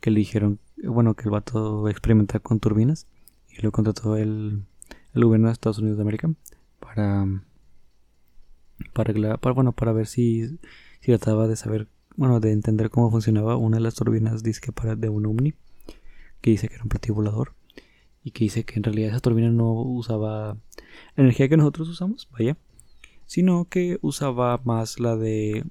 que 0.00 0.10
le 0.10 0.20
dijeron, 0.20 0.58
bueno, 0.82 1.16
que 1.16 1.24
el 1.24 1.30
vato 1.32 1.82
va 1.82 1.90
a 1.90 1.92
experimentar 1.92 2.40
con 2.40 2.60
turbinas 2.60 3.06
y 3.50 3.60
lo 3.60 3.72
contrató 3.72 4.16
el, 4.16 4.64
el 5.12 5.22
gobierno 5.22 5.48
de 5.48 5.52
Estados 5.52 5.80
Unidos 5.80 5.98
de 5.98 6.02
América 6.02 6.32
para, 6.80 7.26
para, 8.92 9.12
bueno, 9.52 9.72
para 9.72 9.92
ver 9.92 10.06
si, 10.06 10.46
si 11.00 11.06
trataba 11.06 11.48
de 11.48 11.56
saber, 11.56 11.88
bueno, 12.16 12.40
de 12.40 12.52
entender 12.52 12.90
cómo 12.90 13.10
funcionaba 13.10 13.56
una 13.56 13.78
de 13.78 13.82
las 13.82 13.94
turbinas 13.94 14.42
disque 14.42 14.72
para 14.72 14.96
de 14.96 15.08
un 15.08 15.26
Omni, 15.26 15.54
que 16.40 16.50
dice 16.50 16.68
que 16.68 16.74
era 16.74 16.82
un 16.82 16.88
platillo 16.88 17.46
y 18.22 18.30
que 18.30 18.44
dice 18.44 18.64
que 18.64 18.74
en 18.76 18.84
realidad 18.84 19.10
esa 19.10 19.20
turbina 19.20 19.50
no 19.50 19.72
usaba 19.72 20.56
energía 21.16 21.48
que 21.48 21.56
nosotros 21.56 21.88
usamos, 21.88 22.28
vaya, 22.32 22.56
sino 23.26 23.66
que 23.66 23.98
usaba 24.02 24.60
más 24.64 24.98
la 24.98 25.16
de, 25.16 25.64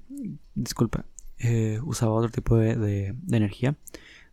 disculpa, 0.54 1.04
eh, 1.38 1.80
usaba 1.84 2.12
otro 2.12 2.30
tipo 2.30 2.56
de, 2.56 2.76
de 2.76 3.14
energía 3.30 3.76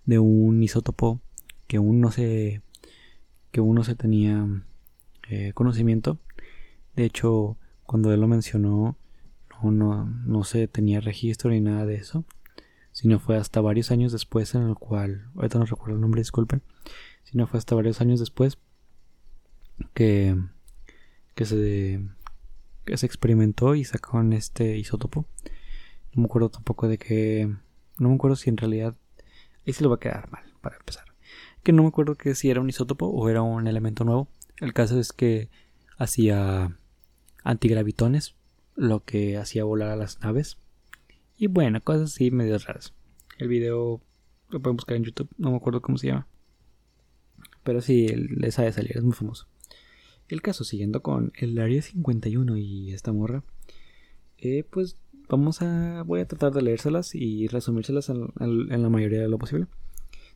de 0.06 0.20
un 0.20 0.62
isótopo 0.62 1.20
que 1.68 1.78
aún 1.78 2.02
no 2.02 2.12
se 2.12 2.62
que 3.52 3.62
uno 3.62 3.84
se 3.84 3.96
tenía 3.96 4.48
eh, 5.30 5.52
conocimiento. 5.54 6.18
De 6.96 7.06
hecho 7.06 7.58
cuando 7.92 8.14
él 8.14 8.22
lo 8.22 8.28
mencionó 8.28 8.98
no, 9.62 9.72
no, 9.72 10.06
no 10.06 10.44
se 10.46 10.68
tenía 10.68 11.02
registro 11.02 11.52
ni 11.52 11.60
nada 11.60 11.86
de 11.86 11.96
eso 11.96 12.24
sino 12.94 13.20
fue 13.20 13.36
hasta 13.36 13.60
varios 13.60 13.92
años 13.92 14.12
después 14.14 14.56
en 14.56 14.64
el 14.64 14.76
cual 14.76 15.30
ahorita 15.36 15.60
no 15.60 15.66
recuerdo 15.66 15.96
el 15.96 16.02
nombre 16.02 16.22
disculpen 16.22 16.62
sino 17.24 17.48
fue 17.48 17.60
hasta 17.60 17.76
varios 17.76 18.00
años 18.00 18.20
después 18.20 18.58
que 19.94 20.38
que 21.36 21.46
se 21.46 22.02
que 22.86 22.98
se 22.98 23.06
experimentó 23.06 23.76
y 23.76 23.84
sacaron 23.84 24.32
este 24.32 24.78
isótopo 24.78 25.26
no 26.14 26.22
me 26.22 26.26
acuerdo 26.26 26.50
tampoco 26.50 26.88
de 26.88 26.98
que 26.98 27.54
no 27.98 28.10
me 28.10 28.16
acuerdo 28.16 28.38
si 28.38 28.50
en 28.50 28.58
realidad 28.58 28.96
y 29.66 29.74
se 29.74 29.84
lo 29.84 29.90
va 29.90 29.96
a 29.96 30.00
quedar 30.00 30.32
mal, 30.32 30.44
para 30.62 30.78
empezar. 30.78 31.06
Que 31.64 31.72
no 31.72 31.84
me 31.84 31.90
acuerdo 31.90 32.16
que 32.16 32.36
si 32.36 32.50
era 32.50 32.62
un 32.62 32.70
isótopo 32.70 33.08
o 33.08 33.30
era 33.30 33.42
un 33.42 33.68
elemento 33.68 34.04
nuevo. 34.04 34.28
El 34.58 34.74
caso 34.74 35.00
es 35.00 35.14
que 35.14 35.50
hacía 35.98 36.78
antigravitones, 37.44 38.36
lo 38.76 39.04
que 39.04 39.38
hacía 39.38 39.64
volar 39.64 39.90
a 39.90 39.96
las 39.96 40.20
naves. 40.22 40.58
Y 41.38 41.48
bueno, 41.48 41.82
cosas 41.82 42.14
así 42.14 42.32
medio 42.32 42.58
raras. 42.58 42.94
El 43.38 43.48
video 43.48 44.02
lo 44.50 44.62
pueden 44.62 44.78
buscar 44.78 44.98
en 44.98 45.04
YouTube, 45.04 45.30
no 45.38 45.52
me 45.52 45.58
acuerdo 45.58 45.82
cómo 45.82 45.98
se 45.98 46.08
llama. 46.08 46.28
Pero 47.64 47.82
sí, 47.82 48.08
les 48.08 48.60
ha 48.60 48.64
de 48.64 48.72
salir, 48.72 48.98
es 48.98 49.04
muy 49.04 49.14
famoso. 49.14 49.48
El 50.28 50.42
caso, 50.42 50.64
siguiendo 50.64 51.02
con 51.02 51.34
el 51.36 51.58
Área 51.60 51.82
51 51.82 52.58
y 52.58 52.94
esta 52.94 53.12
morra, 53.12 53.44
eh, 54.38 54.64
pues 54.70 54.98
Vamos 55.32 55.62
a, 55.62 56.04
voy 56.06 56.20
a 56.20 56.28
tratar 56.28 56.52
de 56.52 56.62
leérselas 56.62 57.16
y 57.16 57.48
resumírselas 57.48 58.10
en, 58.10 58.34
la 58.68 58.90
mayoría 58.90 59.22
de 59.22 59.30
lo 59.30 59.38
posible. 59.38 59.68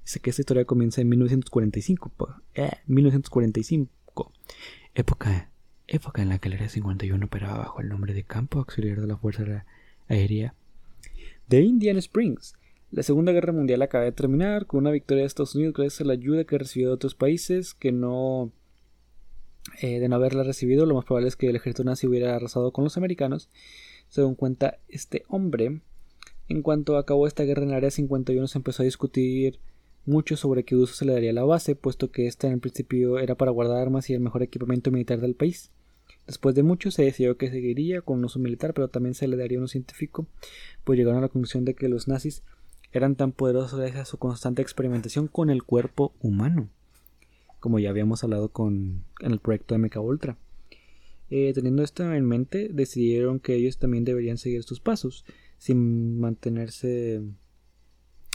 Dice 0.06 0.22
que 0.22 0.30
esta 0.30 0.42
historia 0.42 0.64
comienza 0.64 1.02
en 1.02 1.10
1945, 1.10 2.14
1945, 2.88 4.32
eh, 4.32 4.32
época, 4.94 5.52
época 5.88 6.22
en 6.22 6.30
la 6.30 6.40
que 6.40 6.48
el 6.50 6.56
Área 6.56 6.70
51 6.70 7.26
operaba 7.26 7.60
bajo 7.60 7.82
el 7.82 7.90
nombre 7.90 8.14
de 8.14 8.24
Campo 8.24 8.60
Auxiliar 8.60 9.02
de 9.02 9.08
la 9.08 9.18
Fuerza 9.18 9.66
Aérea 10.08 10.54
de 11.48 11.62
Indian 11.62 11.98
Springs. 11.98 12.56
La 12.92 13.04
Segunda 13.04 13.32
Guerra 13.32 13.54
Mundial 13.54 13.82
acaba 13.82 14.04
de 14.04 14.12
terminar 14.12 14.66
con 14.66 14.80
una 14.80 14.92
victoria 14.92 15.24
de 15.24 15.28
Estados 15.28 15.56
Unidos 15.56 15.74
gracias 15.74 16.02
a 16.02 16.06
la 16.06 16.14
ayuda 16.14 16.46
que 16.46 16.58
recibió 16.58 16.88
de 16.88 16.94
otros 16.94 17.16
países 17.16 17.74
que 17.74 17.92
no... 17.92 18.52
Eh, 19.82 20.00
de 20.00 20.08
no 20.08 20.16
haberla 20.16 20.44
recibido, 20.44 20.86
lo 20.86 20.94
más 20.94 21.06
probable 21.06 21.28
es 21.28 21.36
que 21.36 21.50
el 21.50 21.56
ejército 21.56 21.84
nazi 21.84 22.06
hubiera 22.06 22.36
arrasado 22.36 22.72
con 22.72 22.84
los 22.84 22.98
americanos 22.98 23.50
según 24.10 24.36
cuenta 24.36 24.78
este 24.88 25.24
hombre, 25.28 25.82
En 26.48 26.62
cuanto 26.62 26.98
acabó 26.98 27.26
esta 27.26 27.44
guerra 27.44 27.64
en 27.64 27.70
el 27.70 27.76
Área 27.76 27.90
51 27.90 28.48
se 28.48 28.60
empezó 28.60 28.84
a 28.84 28.86
discutir 28.86 29.60
mucho 30.06 30.38
sobre 30.38 30.64
qué 30.64 30.76
uso 30.76 30.94
se 30.94 31.06
le 31.06 31.14
daría 31.14 31.34
la 31.34 31.44
base, 31.44 31.76
puesto 31.76 32.12
que 32.12 32.28
esta 32.28 32.48
en 32.48 32.54
el 32.54 32.60
principio 32.60 33.20
era 33.20 33.36
para 33.36 33.52
guardar 33.52 33.78
armas 33.78 34.10
y 34.10 34.14
el 34.14 34.20
mejor 34.20 34.44
equipamiento 34.44 34.92
militar 34.92 35.20
del 35.20 35.36
país. 35.36 35.72
Después 36.28 36.56
de 36.56 36.64
mucho 36.64 36.92
se 36.92 37.04
decidió 37.04 37.38
que 37.38 37.52
seguiría 37.52 38.02
con 38.02 38.20
un 38.20 38.26
uso 38.26 38.40
militar, 38.40 38.74
pero 38.74 38.88
también 38.88 39.14
se 39.14 39.28
le 39.28 39.38
daría 39.38 39.60
uno 39.60 39.68
científico, 39.68 40.28
pues 40.84 40.98
llegaron 40.98 41.20
a 41.20 41.22
la 41.22 41.30
conclusión 41.30 41.66
de 41.66 41.76
que 41.76 41.90
los 41.90 42.08
nazis 42.08 42.44
eran 42.92 43.16
tan 43.16 43.32
poderosos 43.32 43.80
gracias 43.80 44.02
a 44.02 44.06
su 44.06 44.18
constante 44.18 44.62
experimentación 44.62 45.28
con 45.28 45.50
el 45.50 45.64
cuerpo 45.64 46.14
humano, 46.22 46.70
como 47.60 47.80
ya 47.80 47.90
habíamos 47.90 48.24
hablado 48.24 48.50
con, 48.50 49.04
en 49.20 49.32
el 49.32 49.40
proyecto 49.40 49.76
de 49.76 49.80
Mecha 49.80 50.00
Ultra. 50.00 50.38
Eh, 51.30 51.52
teniendo 51.54 51.84
esto 51.84 52.12
en 52.12 52.26
mente, 52.26 52.70
decidieron 52.72 53.40
que 53.40 53.56
ellos 53.56 53.78
también 53.78 54.06
deberían 54.06 54.38
seguir 54.38 54.60
estos 54.60 54.80
pasos, 54.80 55.26
sin 55.58 56.20
mantenerse, 56.20 57.22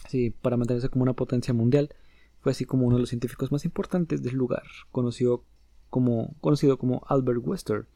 sí, 0.09 0.31
para 0.31 0.57
mantenerse 0.57 0.89
como 0.89 1.03
una 1.03 1.15
potencia 1.15 1.55
mundial. 1.55 1.95
Fue 2.41 2.53
así 2.53 2.65
como 2.65 2.87
uno 2.87 2.97
de 2.97 3.01
los 3.01 3.11
científicos 3.11 3.53
más 3.53 3.65
importantes 3.65 4.23
del 4.23 4.35
lugar, 4.35 4.63
conocido 4.91 5.45
como, 5.91 6.35
conocido 6.41 6.79
como 6.79 7.03
Albert 7.09 7.41
Wester, 7.45 7.87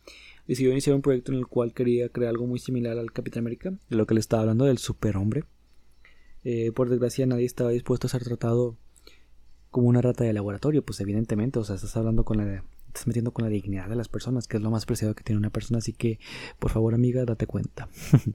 decidió 0.47 0.73
iniciar 0.73 0.97
un 0.97 1.03
proyecto 1.03 1.33
en 1.33 1.39
el 1.39 1.47
cual 1.47 1.73
quería 1.73 2.09
crear 2.11 2.31
algo 2.31 2.47
muy 2.47 2.59
similar 2.59 2.99
al 2.99 3.13
Capitán 3.13 3.41
América, 3.41 3.73
de 3.89 3.97
lo 3.97 4.07
que 4.07 4.15
le 4.15 4.21
estaba 4.21 4.43
hablando 4.43 4.67
del 4.67 4.79
superhombre. 4.79 5.45
Eh, 6.45 6.73
por 6.73 6.91
desgracia 6.91 7.25
nadie 7.25 7.47
estaba 7.47 7.71
dispuesto 7.71 8.07
a 8.07 8.11
ser 8.11 8.23
tratado 8.23 8.77
como 9.71 9.89
una 9.89 10.03
rata 10.03 10.25
de 10.25 10.33
laboratorio, 10.33 10.85
pues 10.85 11.01
evidentemente, 11.01 11.59
o 11.59 11.65
sea, 11.65 11.77
estás 11.77 11.97
hablando 11.97 12.25
con 12.25 12.37
la 12.37 12.65
estás 12.89 13.09
metiendo 13.09 13.33
con 13.33 13.45
la 13.45 13.51
dignidad 13.51 13.89
de 13.89 13.97
las 13.97 14.09
personas, 14.09 14.47
que 14.47 14.57
es 14.57 14.63
lo 14.63 14.71
más 14.71 14.87
preciado 14.87 15.15
que 15.15 15.25
tiene 15.25 15.39
una 15.39 15.51
persona, 15.51 15.79
así 15.79 15.93
que 15.93 16.21
por 16.61 16.71
favor 16.71 16.95
amiga, 16.95 17.25
date 17.25 17.47
cuenta. 17.47 17.89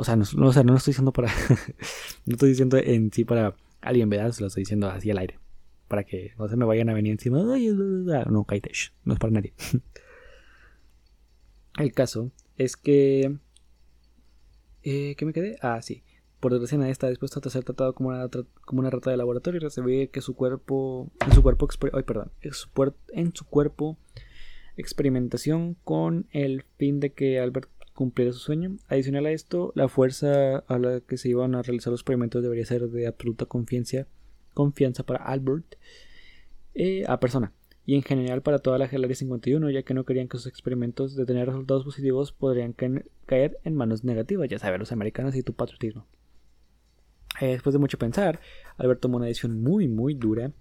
o, 0.00 0.04
sea, 0.04 0.16
no, 0.16 0.24
o 0.24 0.52
sea, 0.52 0.62
no 0.62 0.72
lo 0.72 0.78
estoy 0.78 0.92
diciendo 0.92 1.12
para 1.12 1.28
no 2.26 2.32
estoy 2.32 2.48
diciendo 2.48 2.78
en 2.78 3.12
sí 3.12 3.24
para 3.24 3.54
alguien, 3.80 4.08
¿verdad? 4.08 4.32
Se 4.32 4.40
lo 4.40 4.46
estoy 4.46 4.62
diciendo 4.62 4.88
así 4.88 5.10
al 5.10 5.18
aire 5.18 5.38
para 5.90 6.04
que 6.04 6.32
no 6.38 6.48
se 6.48 6.56
me 6.56 6.64
vayan 6.64 6.88
a 6.88 6.94
venir 6.94 7.10
encima. 7.10 7.42
No, 7.42 8.44
Kaitesh, 8.44 8.92
no 9.04 9.12
es 9.12 9.18
para 9.18 9.32
nadie. 9.32 9.52
El 11.78 11.92
caso 11.92 12.30
es 12.56 12.76
que. 12.76 13.36
Eh, 14.84 15.16
¿Qué 15.18 15.26
me 15.26 15.32
quedé? 15.32 15.58
Ah, 15.60 15.82
sí. 15.82 16.04
Por 16.38 16.52
desgracia 16.52 16.78
nadie 16.78 16.92
está 16.92 17.08
dispuesto 17.08 17.40
a 17.44 17.50
ser 17.50 17.64
tratado 17.64 17.92
como 17.92 18.10
una, 18.10 18.28
como 18.64 18.80
una 18.80 18.88
rata 18.88 19.10
de 19.10 19.16
laboratorio 19.16 19.58
y 19.58 19.64
recibir 19.64 20.10
que 20.10 20.20
su 20.20 20.36
cuerpo. 20.36 21.10
En 21.26 21.32
su 21.32 21.42
cuerpo. 21.42 21.68
Ay, 21.92 22.04
perdón. 22.04 22.30
En 22.40 23.34
su 23.34 23.44
cuerpo. 23.46 23.98
Experimentación 24.76 25.74
con 25.82 26.28
el 26.30 26.62
fin 26.78 27.00
de 27.00 27.12
que 27.12 27.40
Albert 27.40 27.68
cumpliera 28.00 28.32
su 28.32 28.38
sueño. 28.38 28.78
Adicional 28.88 29.26
a 29.26 29.30
esto, 29.30 29.72
la 29.74 29.86
fuerza 29.86 30.56
a 30.56 30.78
la 30.78 31.00
que 31.02 31.18
se 31.18 31.28
iban 31.28 31.54
a 31.54 31.60
realizar 31.60 31.90
los 31.90 32.00
experimentos 32.00 32.42
debería 32.42 32.64
ser 32.64 32.88
de 32.88 33.06
absoluta 33.06 33.44
confianza 33.44 34.06
confianza 34.54 35.04
para 35.04 35.22
Albert 35.22 35.76
eh, 36.72 37.04
a 37.06 37.20
persona 37.20 37.52
y 37.84 37.96
en 37.96 38.02
general 38.02 38.40
para 38.40 38.58
toda 38.58 38.78
la 38.78 38.86
Área 38.86 39.14
51 39.14 39.68
ya 39.68 39.82
que 39.82 39.92
no 39.92 40.04
querían 40.04 40.28
que 40.28 40.38
sus 40.38 40.46
experimentos 40.46 41.14
de 41.14 41.26
tener 41.26 41.46
resultados 41.46 41.84
positivos 41.84 42.32
podrían 42.32 42.74
caer 43.26 43.58
en 43.64 43.74
manos 43.74 44.02
negativas, 44.02 44.48
ya 44.48 44.58
saben, 44.58 44.80
los 44.80 44.92
americanos 44.92 45.36
y 45.36 45.42
tu 45.42 45.52
patriotismo. 45.52 46.06
Eh, 47.42 47.48
después 47.48 47.74
de 47.74 47.80
mucho 47.80 47.98
pensar, 47.98 48.40
Albert 48.78 49.00
tomó 49.00 49.18
una 49.18 49.26
decisión 49.26 49.62
muy 49.62 49.88
muy 49.88 50.14
dura 50.14 50.52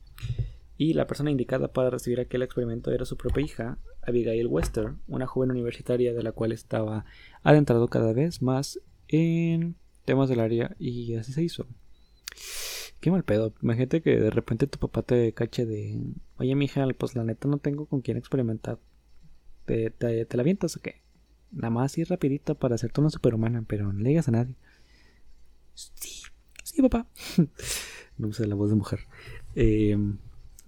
y 0.79 0.93
la 0.93 1.07
persona 1.07 1.29
indicada 1.29 1.73
para 1.73 1.89
recibir 1.89 2.21
aquel 2.21 2.41
experimento 2.41 2.89
era 2.91 3.03
su 3.03 3.17
propia 3.17 3.43
hija, 3.43 3.77
Abigail 4.01 4.47
Wester, 4.47 4.93
una 5.09 5.27
joven 5.27 5.51
universitaria 5.51 6.13
de 6.13 6.23
la 6.23 6.31
cual 6.31 6.53
estaba 6.53 7.03
adentrado 7.43 7.89
cada 7.89 8.13
vez 8.13 8.41
más 8.41 8.79
en 9.09 9.75
temas 10.05 10.29
del 10.29 10.39
área 10.39 10.77
y 10.79 11.15
así 11.15 11.33
se 11.33 11.43
hizo. 11.43 11.67
Qué 13.01 13.11
mal 13.11 13.25
pedo. 13.25 13.53
Imagínate 13.61 14.01
que 14.01 14.21
de 14.21 14.29
repente 14.29 14.67
tu 14.67 14.79
papá 14.79 15.01
te 15.01 15.33
cache 15.33 15.65
de. 15.65 15.99
Oye, 16.37 16.55
mija, 16.55 16.87
pues 16.97 17.13
la 17.13 17.25
neta 17.25 17.49
no 17.49 17.57
tengo 17.57 17.85
con 17.85 17.99
quién 17.99 18.15
experimentar. 18.15 18.79
¿Te, 19.65 19.93
la 19.99 20.41
avientas 20.41 20.77
o 20.77 20.79
qué? 20.79 21.01
Nada 21.51 21.71
más 21.71 21.91
así 21.91 22.05
rapidito 22.05 22.55
para 22.55 22.75
hacerte 22.75 23.01
una 23.01 23.09
superhumana, 23.09 23.65
pero 23.67 23.91
no 23.91 23.99
le 23.99 24.11
digas 24.11 24.29
a 24.29 24.31
nadie. 24.31 24.55
Sí, 25.73 26.23
sí, 26.63 26.81
papá. 26.81 27.05
no 28.17 28.31
sé 28.31 28.47
la 28.47 28.55
voz 28.55 28.69
de 28.69 28.77
mujer. 28.77 29.01
Eh, 29.55 29.97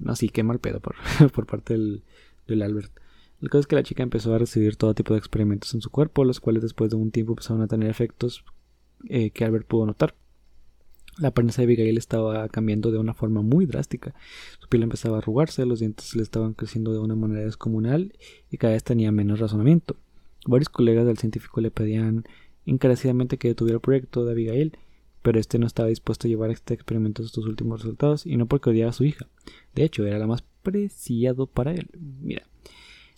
no, 0.02 0.16
sí, 0.16 0.30
qué 0.30 0.44
mal 0.44 0.60
pedo 0.60 0.80
por, 0.80 0.96
por 1.34 1.46
parte 1.46 1.74
del, 1.74 2.04
del 2.48 2.62
Albert. 2.62 2.92
El 3.42 3.50
caso 3.50 3.62
es 3.62 3.68
que 3.68 3.76
la 3.76 3.84
chica 3.84 4.04
empezó 4.04 4.34
a 4.36 4.38
recibir 4.38 4.76
todo 4.76 4.94
tipo 4.94 5.14
de 5.14 5.20
experimentos 5.20 5.74
en 5.74 5.82
su 5.82 5.90
cuerpo, 5.90 6.24
los 6.26 6.40
cuales 6.40 6.62
después 6.62 6.92
de 6.92 6.98
un 6.98 7.12
tiempo 7.12 7.32
empezaron 7.32 7.64
a 7.64 7.68
tener 7.68 7.90
efectos 7.90 8.44
eh, 9.10 9.32
que 9.32 9.46
Albert 9.46 9.68
pudo 9.68 9.88
notar. 9.88 10.14
La 11.18 11.30
apariencia 11.30 11.62
de 11.62 11.66
Abigail 11.66 11.98
estaba 11.98 12.48
cambiando 12.50 12.92
de 12.92 13.00
una 13.00 13.14
forma 13.14 13.42
muy 13.42 13.66
drástica. 13.66 14.14
Su 14.60 14.70
piel 14.70 14.84
empezaba 14.84 15.18
a 15.18 15.20
arrugarse, 15.20 15.66
los 15.66 15.80
dientes 15.80 16.16
le 16.16 16.24
estaban 16.24 16.54
creciendo 16.54 16.94
de 16.94 17.00
una 17.00 17.16
manera 17.16 17.42
descomunal 17.42 18.14
y 18.50 18.58
cada 18.58 18.74
vez 18.74 18.84
tenía 18.84 19.12
menos 19.12 19.40
razonamiento. 19.40 19.98
Varios 20.46 20.70
colegas 20.70 21.06
del 21.06 21.18
científico 21.18 21.62
le 21.62 21.72
pedían 21.72 22.26
encarecidamente 22.66 23.38
que 23.38 23.50
detuviera 23.50 23.76
el 23.76 23.82
proyecto 23.82 24.24
de 24.24 24.32
Abigail, 24.32 24.78
pero 25.22 25.40
este 25.40 25.60
no 25.60 25.68
estaba 25.68 25.90
dispuesto 25.90 26.28
a 26.28 26.30
llevar 26.30 26.50
este 26.50 26.74
experimento 26.74 27.24
a 27.24 27.28
sus 27.28 27.46
últimos 27.46 27.82
resultados 27.82 28.26
y 28.26 28.38
no 28.38 28.48
porque 28.48 28.70
odiaba 28.72 28.90
a 28.90 28.94
su 28.94 29.04
hija. 29.04 29.28
De 29.76 29.84
hecho, 29.84 30.06
era 30.06 30.18
la 30.18 30.28
más 30.28 30.44
preciado 30.64 31.48
para 31.48 31.72
él. 31.72 31.90
Mira. 32.22 32.44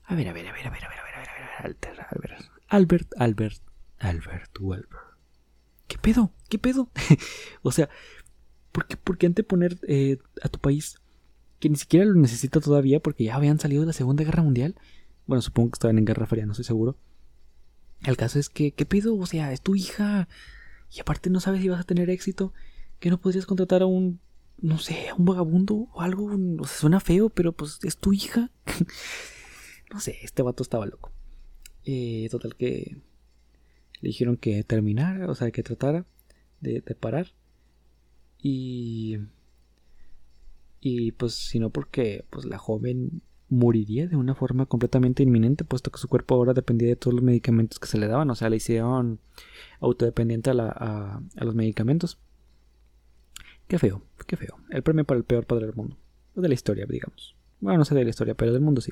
A 0.05 0.15
ver, 0.15 0.27
a 0.27 0.33
ver, 0.33 0.47
a 0.47 0.53
ver, 0.53 0.67
a 0.67 0.69
ver, 0.69 0.83
a 0.83 0.89
ver, 0.89 0.99
a 0.99 1.03
ver, 1.03 1.15
a 1.15 1.23
ver, 1.23 1.39
a 1.59 1.63
ver, 1.63 1.99
a 2.09 2.19
ver, 2.19 2.53
Albert, 2.67 3.13
Albert, 3.17 3.61
Albert, 3.99 4.57
Albert. 4.59 4.89
¿qué 5.87 5.97
pedo? 5.97 6.31
¿Qué 6.49 6.59
pedo? 6.59 6.89
o 7.61 7.71
sea, 7.71 7.89
¿por 8.71 8.87
qué, 8.87 8.97
por 8.97 9.17
qué 9.17 9.27
anteponer 9.27 9.79
eh, 9.87 10.17
a 10.41 10.49
tu 10.49 10.59
país 10.59 10.99
que 11.59 11.69
ni 11.69 11.75
siquiera 11.75 12.05
lo 12.05 12.15
necesita 12.15 12.59
todavía 12.59 12.99
porque 12.99 13.23
ya 13.23 13.35
habían 13.35 13.59
salido 13.59 13.81
de 13.81 13.87
la 13.87 13.93
Segunda 13.93 14.23
Guerra 14.23 14.43
Mundial? 14.43 14.75
Bueno, 15.25 15.41
supongo 15.41 15.71
que 15.71 15.75
estaban 15.75 15.97
en 15.97 16.05
Guerra 16.05 16.25
Fría, 16.25 16.45
no 16.45 16.51
estoy 16.51 16.65
seguro. 16.65 16.97
El 18.01 18.17
caso 18.17 18.39
es 18.39 18.49
que, 18.49 18.71
¿qué 18.71 18.85
pedo? 18.85 19.15
O 19.15 19.25
sea, 19.25 19.53
es 19.53 19.61
tu 19.61 19.75
hija. 19.75 20.27
Y 20.93 21.01
aparte 21.01 21.29
no 21.29 21.39
sabes 21.39 21.61
si 21.61 21.69
vas 21.69 21.81
a 21.81 21.85
tener 21.85 22.09
éxito. 22.09 22.53
Que 22.99 23.09
no 23.09 23.19
podrías 23.19 23.45
contratar 23.45 23.81
a 23.81 23.85
un, 23.85 24.19
no 24.59 24.77
sé, 24.77 25.09
a 25.09 25.15
un 25.15 25.25
vagabundo 25.25 25.89
o 25.93 26.01
algo. 26.01 26.25
O 26.59 26.65
sea, 26.65 26.77
suena 26.77 26.99
feo, 26.99 27.29
pero 27.29 27.53
pues 27.53 27.79
es 27.83 27.97
tu 27.97 28.13
hija. 28.13 28.51
no 29.93 29.99
sé, 29.99 30.17
este 30.21 30.43
vato 30.43 30.63
estaba 30.63 30.85
loco. 30.85 31.11
Eh, 31.85 32.27
total 32.31 32.55
que 32.55 33.01
le 34.01 34.07
dijeron 34.07 34.37
que 34.37 34.63
terminara, 34.63 35.29
o 35.29 35.35
sea, 35.35 35.51
que 35.51 35.63
tratara 35.63 36.05
de, 36.61 36.81
parar. 36.81 37.33
Y. 38.41 39.17
Y 40.79 41.13
pues, 41.13 41.33
si 41.33 41.59
no, 41.59 41.69
porque 41.69 42.25
pues, 42.29 42.45
la 42.45 42.57
joven 42.57 43.21
moriría 43.53 44.07
de 44.07 44.15
una 44.15 44.35
forma 44.35 44.65
completamente 44.65 45.23
inminente, 45.23 45.63
puesto 45.63 45.91
que 45.91 45.99
su 45.99 46.07
cuerpo 46.07 46.35
ahora 46.35 46.53
dependía 46.53 46.89
de 46.89 46.95
todos 46.95 47.13
los 47.13 47.23
medicamentos 47.23 47.79
que 47.79 47.87
se 47.87 47.97
le 47.97 48.07
daban, 48.07 48.29
o 48.29 48.35
sea, 48.35 48.49
le 48.49 48.57
hicieron 48.57 49.19
autodependiente 49.79 50.49
a, 50.49 51.21
a, 51.35 51.43
los 51.43 51.55
medicamentos. 51.55 52.17
Qué 53.67 53.79
feo, 53.79 54.01
qué 54.27 54.37
feo. 54.37 54.57
El 54.69 54.83
premio 54.83 55.05
para 55.05 55.19
el 55.19 55.23
peor 55.23 55.45
padre 55.45 55.67
del 55.67 55.75
mundo. 55.75 55.97
O 56.35 56.41
de 56.41 56.47
la 56.47 56.53
historia, 56.53 56.85
digamos. 56.87 57.35
Bueno, 57.61 57.79
no 57.79 57.85
sé 57.85 57.95
de 57.95 58.03
la 58.03 58.09
historia, 58.09 58.33
pero 58.33 58.51
del 58.51 58.61
mundo 58.61 58.81
sí. 58.81 58.91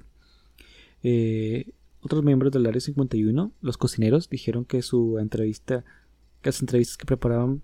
Eh, 1.03 1.71
otros 2.01 2.23
miembros 2.23 2.51
del 2.51 2.65
Área 2.65 2.79
51, 2.79 3.51
los 3.61 3.77
cocineros, 3.77 4.29
dijeron 4.29 4.65
que 4.65 4.81
su 4.81 5.17
entrevista, 5.19 5.83
que 6.41 6.49
las 6.49 6.61
entrevistas 6.61 6.97
que 6.97 7.05
preparaban, 7.05 7.61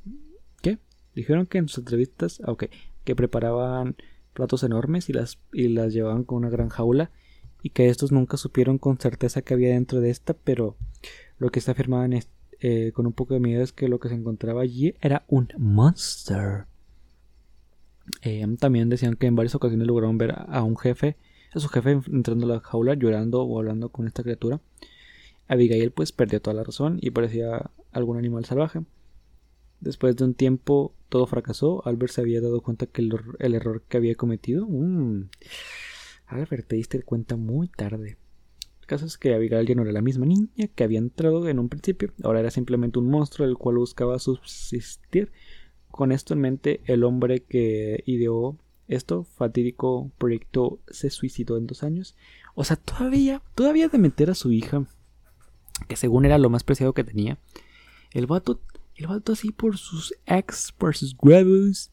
¿qué? 0.61 0.79
Dijeron 1.15 1.45
que 1.45 1.59
en 1.59 1.67
sus 1.67 1.79
entrevistas, 1.79 2.41
ah, 2.43 2.51
ok, 2.51 2.65
que 3.03 3.15
preparaban 3.15 3.95
platos 4.37 4.61
enormes 4.61 5.09
y 5.09 5.13
las, 5.13 5.39
y 5.51 5.69
las 5.69 5.93
llevaban 5.93 6.23
con 6.23 6.37
una 6.37 6.49
gran 6.49 6.69
jaula 6.69 7.09
y 7.63 7.71
que 7.71 7.89
estos 7.89 8.11
nunca 8.11 8.37
supieron 8.37 8.77
con 8.77 8.99
certeza 8.99 9.41
que 9.41 9.55
había 9.55 9.69
dentro 9.69 9.99
de 9.99 10.11
esta, 10.11 10.35
pero 10.35 10.77
lo 11.39 11.49
que 11.49 11.59
se 11.59 11.71
afirmaban 11.71 12.13
eh, 12.59 12.91
con 12.93 13.07
un 13.07 13.13
poco 13.13 13.33
de 13.33 13.39
miedo 13.39 13.63
es 13.63 13.73
que 13.73 13.87
lo 13.87 13.99
que 13.99 14.09
se 14.09 14.15
encontraba 14.15 14.61
allí 14.61 14.93
era 15.01 15.25
un 15.27 15.49
monster. 15.57 16.65
Eh, 18.21 18.45
también 18.59 18.89
decían 18.89 19.15
que 19.15 19.25
en 19.25 19.35
varias 19.35 19.55
ocasiones 19.55 19.87
lograron 19.87 20.19
ver 20.19 20.35
a 20.37 20.61
un 20.61 20.77
jefe 20.77 21.17
a 21.53 21.59
su 21.59 21.69
jefe 21.69 21.99
entrando 22.11 22.45
a 22.45 22.55
la 22.55 22.59
jaula 22.59 22.93
llorando 22.93 23.41
o 23.41 23.59
hablando 23.59 23.89
con 23.89 24.07
esta 24.07 24.23
criatura. 24.23 24.61
Abigail 25.47 25.91
pues 25.91 26.11
perdió 26.11 26.41
toda 26.41 26.53
la 26.53 26.63
razón 26.63 26.99
y 27.01 27.11
parecía 27.11 27.71
algún 27.91 28.17
animal 28.17 28.45
salvaje. 28.45 28.81
Después 29.79 30.15
de 30.15 30.25
un 30.25 30.33
tiempo 30.33 30.93
todo 31.09 31.25
fracasó. 31.25 31.85
Albert 31.85 32.13
se 32.13 32.21
había 32.21 32.41
dado 32.41 32.61
cuenta 32.61 32.85
que 32.85 33.01
el, 33.01 33.53
error 33.53 33.83
que 33.87 33.97
había 33.97 34.15
cometido. 34.15 34.65
Mm, 34.67 35.29
Albert, 36.27 36.67
te 36.67 36.75
diste 36.75 37.01
cuenta 37.03 37.35
muy 37.35 37.67
tarde. 37.67 38.17
El 38.81 38.87
caso 38.87 39.05
es 39.05 39.17
que 39.17 39.33
Abigail 39.33 39.67
ya 39.67 39.75
no 39.75 39.81
era 39.83 39.91
la 39.91 40.01
misma 40.01 40.25
niña 40.25 40.67
que 40.73 40.83
había 40.83 40.99
entrado 40.99 41.47
en 41.47 41.59
un 41.59 41.69
principio. 41.69 42.13
Ahora 42.23 42.39
era 42.39 42.51
simplemente 42.51 42.99
un 42.99 43.09
monstruo 43.09 43.47
el 43.47 43.57
cual 43.57 43.77
buscaba 43.77 44.19
subsistir. 44.19 45.31
Con 45.89 46.11
esto 46.11 46.33
en 46.33 46.41
mente, 46.41 46.81
el 46.85 47.03
hombre 47.03 47.43
que 47.43 48.03
ideó 48.05 48.57
esto, 48.87 49.23
fatídico 49.23 50.11
proyecto, 50.17 50.79
se 50.89 51.09
suicidó 51.09 51.57
en 51.57 51.67
dos 51.67 51.83
años. 51.83 52.15
O 52.55 52.63
sea, 52.63 52.77
todavía, 52.77 53.41
todavía 53.55 53.89
de 53.89 53.97
meter 53.97 54.29
a 54.29 54.35
su 54.35 54.51
hija, 54.51 54.85
que 55.87 55.95
según 55.95 56.25
era 56.25 56.37
lo 56.37 56.49
más 56.49 56.63
preciado 56.63 56.93
que 56.93 57.03
tenía, 57.03 57.37
el 58.11 58.25
vato 58.25 58.61
El 58.97 59.07
vato 59.07 59.33
así 59.33 59.51
por 59.51 59.77
sus 59.77 60.13
ex, 60.25 60.71
por 60.71 60.95
sus 60.95 61.15
huevos. 61.21 61.91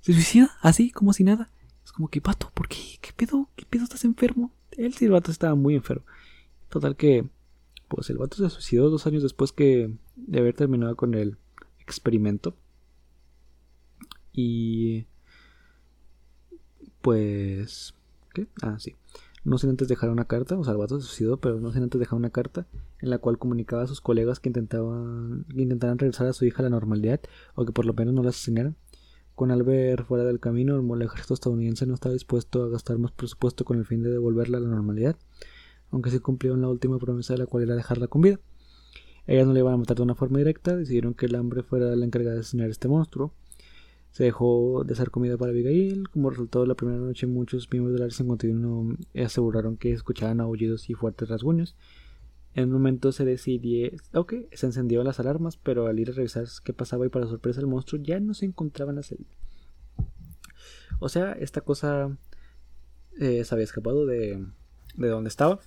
Se 0.00 0.12
suicida 0.12 0.56
así, 0.62 0.90
como 0.90 1.12
si 1.12 1.24
nada. 1.24 1.50
Es 1.84 1.92
como 1.92 2.08
que, 2.08 2.20
vato, 2.20 2.50
¿por 2.54 2.68
qué? 2.68 2.98
¿Qué 3.00 3.12
pedo? 3.12 3.48
¿Qué 3.56 3.66
pedo 3.68 3.84
estás 3.84 4.04
enfermo? 4.04 4.52
Él 4.72 4.94
sí, 4.94 5.06
el 5.06 5.10
vato 5.10 5.32
estaba 5.32 5.56
muy 5.56 5.74
enfermo. 5.74 6.04
Total 6.68 6.96
que, 6.96 7.28
pues 7.88 8.08
el 8.10 8.18
vato 8.18 8.36
se 8.36 8.50
suicidó 8.50 8.88
dos 8.88 9.06
años 9.06 9.22
después 9.22 9.50
que 9.50 9.90
de 10.14 10.38
haber 10.38 10.54
terminado 10.54 10.94
con 10.96 11.14
el 11.14 11.36
experimento. 11.80 12.54
Y... 14.32 15.06
Pues... 17.00 17.94
¿Qué? 18.32 18.46
Ah, 18.62 18.76
sí 18.78 18.94
no 19.44 19.58
sin 19.58 19.70
antes 19.70 19.88
dejar 19.88 20.10
una 20.10 20.26
carta, 20.26 20.58
o 20.58 20.64
sea, 20.64 20.72
el 20.72 20.78
vato 20.78 21.00
se 21.00 21.06
suicidó, 21.06 21.38
pero 21.38 21.60
no 21.60 21.72
sin 21.72 21.82
antes 21.82 21.98
dejar 21.98 22.18
una 22.18 22.30
carta 22.30 22.66
en 23.00 23.10
la 23.10 23.18
cual 23.18 23.38
comunicaba 23.38 23.82
a 23.82 23.86
sus 23.86 24.00
colegas 24.00 24.40
que 24.40 24.48
intentaban, 24.48 25.44
que 25.54 25.62
intentaran 25.62 25.98
regresar 25.98 26.26
a 26.26 26.32
su 26.32 26.44
hija 26.44 26.60
a 26.60 26.64
la 26.64 26.70
normalidad 26.70 27.20
o 27.54 27.64
que 27.64 27.72
por 27.72 27.86
lo 27.86 27.94
menos 27.94 28.14
no 28.14 28.22
la 28.22 28.30
asesinaran. 28.30 28.76
Con 29.34 29.52
Albert 29.52 30.04
fuera 30.04 30.24
del 30.24 30.40
camino, 30.40 30.76
el 30.78 31.02
ejército 31.02 31.34
estadounidense 31.34 31.86
no 31.86 31.94
estaba 31.94 32.12
dispuesto 32.12 32.64
a 32.64 32.68
gastar 32.68 32.98
más 32.98 33.12
presupuesto 33.12 33.64
con 33.64 33.78
el 33.78 33.86
fin 33.86 34.02
de 34.02 34.10
devolverla 34.10 34.58
a 34.58 34.60
la 34.60 34.68
normalidad, 34.68 35.16
aunque 35.90 36.10
sí 36.10 36.18
cumplieron 36.18 36.60
la 36.60 36.68
última 36.68 36.98
promesa 36.98 37.34
de 37.34 37.38
la 37.38 37.46
cual 37.46 37.62
era 37.62 37.76
dejarla 37.76 38.08
con 38.08 38.22
vida. 38.22 38.40
Ellas 39.28 39.46
no 39.46 39.52
le 39.52 39.60
iban 39.60 39.74
a 39.74 39.76
matar 39.76 39.96
de 39.96 40.02
una 40.02 40.14
forma 40.14 40.38
directa, 40.38 40.74
decidieron 40.74 41.14
que 41.14 41.26
el 41.26 41.34
hambre 41.34 41.62
fuera 41.62 41.94
la 41.94 42.04
encargada 42.04 42.34
de 42.34 42.40
asesinar 42.40 42.68
a 42.68 42.72
este 42.72 42.88
monstruo. 42.88 43.32
Se 44.18 44.24
dejó 44.24 44.82
de 44.84 44.94
hacer 44.94 45.12
comida 45.12 45.36
para 45.36 45.52
Abigail. 45.52 46.08
Como 46.08 46.30
resultado 46.30 46.66
la 46.66 46.74
primera 46.74 46.98
noche, 46.98 47.28
muchos 47.28 47.70
miembros 47.70 47.94
del 47.94 48.02
Área 48.02 48.16
51 48.16 48.96
aseguraron 49.24 49.76
que 49.76 49.92
escuchaban 49.92 50.40
aullidos 50.40 50.90
y 50.90 50.94
fuertes 50.94 51.28
rasguños. 51.28 51.76
En 52.52 52.64
un 52.64 52.72
momento 52.72 53.12
se 53.12 53.24
decidió, 53.24 53.92
ok, 54.12 54.34
se 54.52 54.66
encendieron 54.66 55.06
las 55.06 55.20
alarmas, 55.20 55.56
pero 55.56 55.86
al 55.86 56.00
ir 56.00 56.10
a 56.10 56.14
revisar 56.14 56.46
qué 56.64 56.72
pasaba 56.72 57.06
y 57.06 57.10
para 57.10 57.28
sorpresa 57.28 57.60
el 57.60 57.68
monstruo 57.68 58.02
ya 58.02 58.18
no 58.18 58.34
se 58.34 58.46
encontraba 58.46 58.90
en 58.90 58.96
la 58.96 59.04
celda. 59.04 59.30
O 60.98 61.08
sea, 61.08 61.30
esta 61.34 61.60
cosa 61.60 62.18
eh, 63.20 63.44
se 63.44 63.54
había 63.54 63.62
escapado 63.62 64.04
de, 64.04 64.44
de 64.96 65.08
donde 65.08 65.28
estaba. 65.28 65.60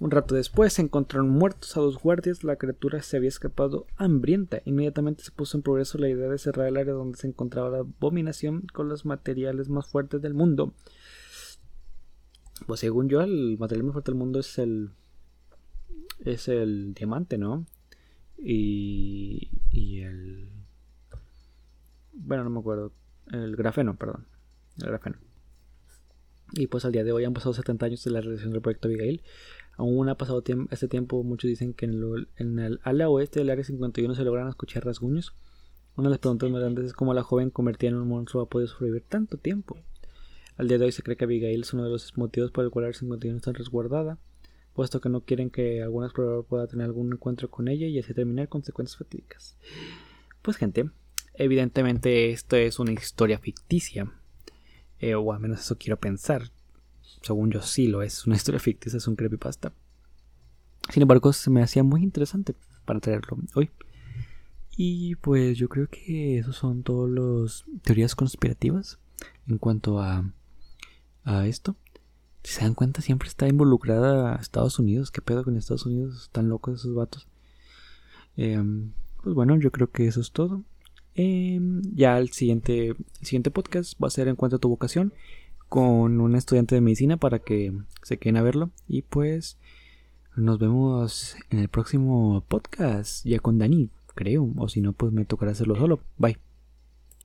Un 0.00 0.10
rato 0.10 0.34
después 0.34 0.72
se 0.72 0.80
encontraron 0.80 1.28
muertos 1.28 1.76
a 1.76 1.80
dos 1.80 1.98
guardias. 1.98 2.42
La 2.42 2.56
criatura 2.56 3.02
se 3.02 3.18
había 3.18 3.28
escapado 3.28 3.86
hambrienta. 3.98 4.62
Inmediatamente 4.64 5.22
se 5.22 5.30
puso 5.30 5.58
en 5.58 5.62
progreso 5.62 5.98
la 5.98 6.08
idea 6.08 6.26
de 6.26 6.38
cerrar 6.38 6.68
el 6.68 6.78
área 6.78 6.94
donde 6.94 7.18
se 7.18 7.26
encontraba 7.26 7.68
la 7.68 7.78
abominación 7.80 8.66
con 8.72 8.88
los 8.88 9.04
materiales 9.04 9.68
más 9.68 9.86
fuertes 9.86 10.22
del 10.22 10.32
mundo. 10.32 10.72
Pues 12.66 12.80
según 12.80 13.10
yo, 13.10 13.20
el 13.20 13.58
material 13.58 13.84
más 13.84 13.92
fuerte 13.92 14.10
del 14.10 14.18
mundo 14.18 14.40
es 14.40 14.58
el. 14.58 14.90
Es 16.20 16.48
el 16.48 16.94
diamante, 16.94 17.36
¿no? 17.36 17.66
Y. 18.38 19.50
Y 19.70 20.00
el. 20.00 20.48
Bueno, 22.14 22.44
no 22.44 22.50
me 22.50 22.60
acuerdo. 22.60 22.94
El 23.30 23.54
grafeno, 23.54 23.96
perdón. 23.96 24.26
El 24.78 24.88
grafeno. 24.88 25.18
Y 26.52 26.66
pues 26.66 26.84
al 26.84 26.92
día 26.92 27.04
de 27.04 27.12
hoy 27.12 27.24
han 27.24 27.34
pasado 27.34 27.54
70 27.54 27.86
años 27.86 28.02
de 28.02 28.10
la 28.10 28.20
realización 28.20 28.52
del 28.52 28.62
proyecto 28.62 28.88
Abigail. 28.88 29.22
Aún 29.80 30.10
ha 30.10 30.14
pasado 30.14 30.44
este 30.70 30.88
tiempo, 30.88 31.22
muchos 31.22 31.48
dicen 31.48 31.72
que 31.72 31.86
en 31.86 32.58
el, 32.58 32.80
ala 32.82 33.08
oeste 33.08 33.40
del 33.40 33.48
área 33.48 33.64
51 33.64 34.14
se 34.14 34.24
logran 34.24 34.46
escuchar 34.46 34.84
rasguños. 34.84 35.34
Una 35.96 36.08
de 36.08 36.10
las 36.10 36.18
preguntas 36.18 36.50
más 36.50 36.60
grandes 36.60 36.84
es 36.84 36.92
cómo 36.92 37.14
la 37.14 37.22
joven 37.22 37.48
convertida 37.48 37.88
en 37.88 37.96
un 37.96 38.06
monstruo 38.06 38.42
ha 38.42 38.48
podido 38.50 38.68
sobrevivir 38.68 39.04
tanto 39.08 39.38
tiempo. 39.38 39.78
Al 40.58 40.68
día 40.68 40.76
de 40.76 40.84
hoy 40.84 40.92
se 40.92 41.02
cree 41.02 41.16
que 41.16 41.24
Abigail 41.24 41.62
es 41.62 41.72
uno 41.72 41.84
de 41.84 41.88
los 41.88 42.14
motivos 42.18 42.50
por 42.50 42.62
el 42.62 42.70
cual 42.70 42.84
el 42.84 42.88
área 42.88 42.98
51 42.98 43.38
está 43.38 43.52
resguardada, 43.52 44.18
puesto 44.74 45.00
que 45.00 45.08
no 45.08 45.22
quieren 45.22 45.48
que 45.48 45.82
algún 45.82 46.04
explorador 46.04 46.44
pueda 46.44 46.66
tener 46.66 46.84
algún 46.84 47.14
encuentro 47.14 47.48
con 47.48 47.66
ella 47.66 47.86
y 47.86 47.98
así 47.98 48.12
terminar 48.12 48.50
consecuencias 48.50 48.98
fatídicas. 48.98 49.56
Pues 50.42 50.58
gente, 50.58 50.90
evidentemente 51.32 52.32
esto 52.32 52.56
es 52.56 52.78
una 52.80 52.92
historia 52.92 53.38
ficticia, 53.38 54.12
eh, 54.98 55.14
o 55.14 55.32
al 55.32 55.40
menos 55.40 55.60
eso 55.60 55.78
quiero 55.78 55.98
pensar 55.98 56.50
según 57.22 57.50
yo 57.50 57.62
sí 57.62 57.86
lo 57.86 58.02
es, 58.02 58.26
una 58.26 58.36
historia 58.36 58.60
ficticia, 58.60 58.96
es 58.96 59.08
un 59.08 59.16
creepypasta. 59.16 59.72
Sin 60.90 61.02
embargo, 61.02 61.32
se 61.32 61.50
me 61.50 61.62
hacía 61.62 61.82
muy 61.82 62.02
interesante 62.02 62.54
para 62.84 63.00
traerlo 63.00 63.38
hoy. 63.54 63.70
Y 64.76 65.16
pues 65.16 65.58
yo 65.58 65.68
creo 65.68 65.88
que 65.88 66.38
esos 66.38 66.56
son 66.56 66.82
todas 66.82 67.10
las 67.10 67.64
teorías 67.82 68.14
conspirativas 68.14 68.98
en 69.46 69.58
cuanto 69.58 70.00
a, 70.00 70.32
a 71.24 71.46
esto. 71.46 71.76
Si 72.42 72.54
se 72.54 72.62
dan 72.62 72.74
cuenta, 72.74 73.02
siempre 73.02 73.28
está 73.28 73.46
involucrada 73.46 74.36
Estados 74.36 74.78
Unidos. 74.78 75.10
¿Qué 75.10 75.20
pedo 75.20 75.44
con 75.44 75.56
Estados 75.56 75.84
Unidos? 75.84 76.22
Están 76.22 76.48
locos 76.48 76.80
esos 76.80 76.94
vatos. 76.94 77.28
Em, 78.36 78.92
pues 79.22 79.34
bueno, 79.34 79.58
yo 79.58 79.70
creo 79.70 79.90
que 79.90 80.06
eso 80.06 80.20
es 80.20 80.32
todo. 80.32 80.64
Em, 81.14 81.82
ya 81.94 82.18
el 82.18 82.30
siguiente, 82.30 82.88
el 82.88 83.26
siguiente 83.26 83.50
podcast 83.50 84.00
va 84.02 84.06
a 84.06 84.10
ser 84.10 84.28
en 84.28 84.36
cuanto 84.36 84.56
a 84.56 84.60
tu 84.60 84.68
vocación 84.68 85.12
con 85.70 86.20
un 86.20 86.34
estudiante 86.34 86.74
de 86.74 86.80
medicina 86.80 87.16
para 87.16 87.38
que 87.38 87.72
se 88.02 88.18
queden 88.18 88.36
a 88.36 88.42
verlo. 88.42 88.70
Y 88.88 89.02
pues 89.02 89.56
nos 90.36 90.58
vemos 90.58 91.36
en 91.48 91.60
el 91.60 91.68
próximo 91.68 92.44
podcast, 92.48 93.24
ya 93.24 93.38
con 93.38 93.58
Dani, 93.58 93.88
creo. 94.16 94.52
O 94.56 94.68
si 94.68 94.80
no, 94.80 94.92
pues 94.92 95.12
me 95.12 95.24
tocará 95.24 95.52
hacerlo 95.52 95.76
solo. 95.76 96.00
Bye. 96.18 96.38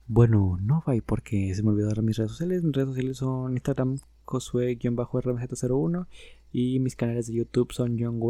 Bueno, 0.06 0.58
no 0.62 0.84
bye 0.86 1.02
porque 1.02 1.52
se 1.56 1.64
me 1.64 1.70
olvidó 1.70 1.88
dar 1.88 2.02
mis 2.02 2.16
redes 2.16 2.30
sociales. 2.30 2.62
Mis 2.62 2.72
redes 2.72 2.90
sociales 2.90 3.16
son 3.16 3.54
Instagram 3.54 3.98
Josué-RMZ01 4.24 6.06
y 6.52 6.78
mis 6.78 6.94
canales 6.94 7.26
de 7.26 7.34
YouTube 7.34 7.72
son 7.72 7.98
John 7.98 8.20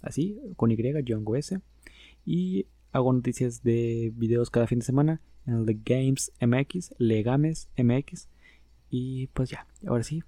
así, 0.00 0.38
con 0.54 0.70
Y, 0.70 0.78
John 1.06 1.24
Y 2.24 2.66
hago 2.92 3.12
noticias 3.12 3.64
de 3.64 4.12
videos 4.14 4.50
cada 4.50 4.68
fin 4.68 4.78
de 4.78 4.84
semana 4.84 5.20
en 5.44 5.54
el 5.54 5.66
de 5.66 5.76
Games 5.84 6.30
MX, 6.40 6.94
Legames 6.98 7.68
MX 7.76 8.28
y 8.90 9.28
pues 9.28 9.50
ya, 9.50 9.66
ahora 9.86 10.02
sí, 10.02 10.22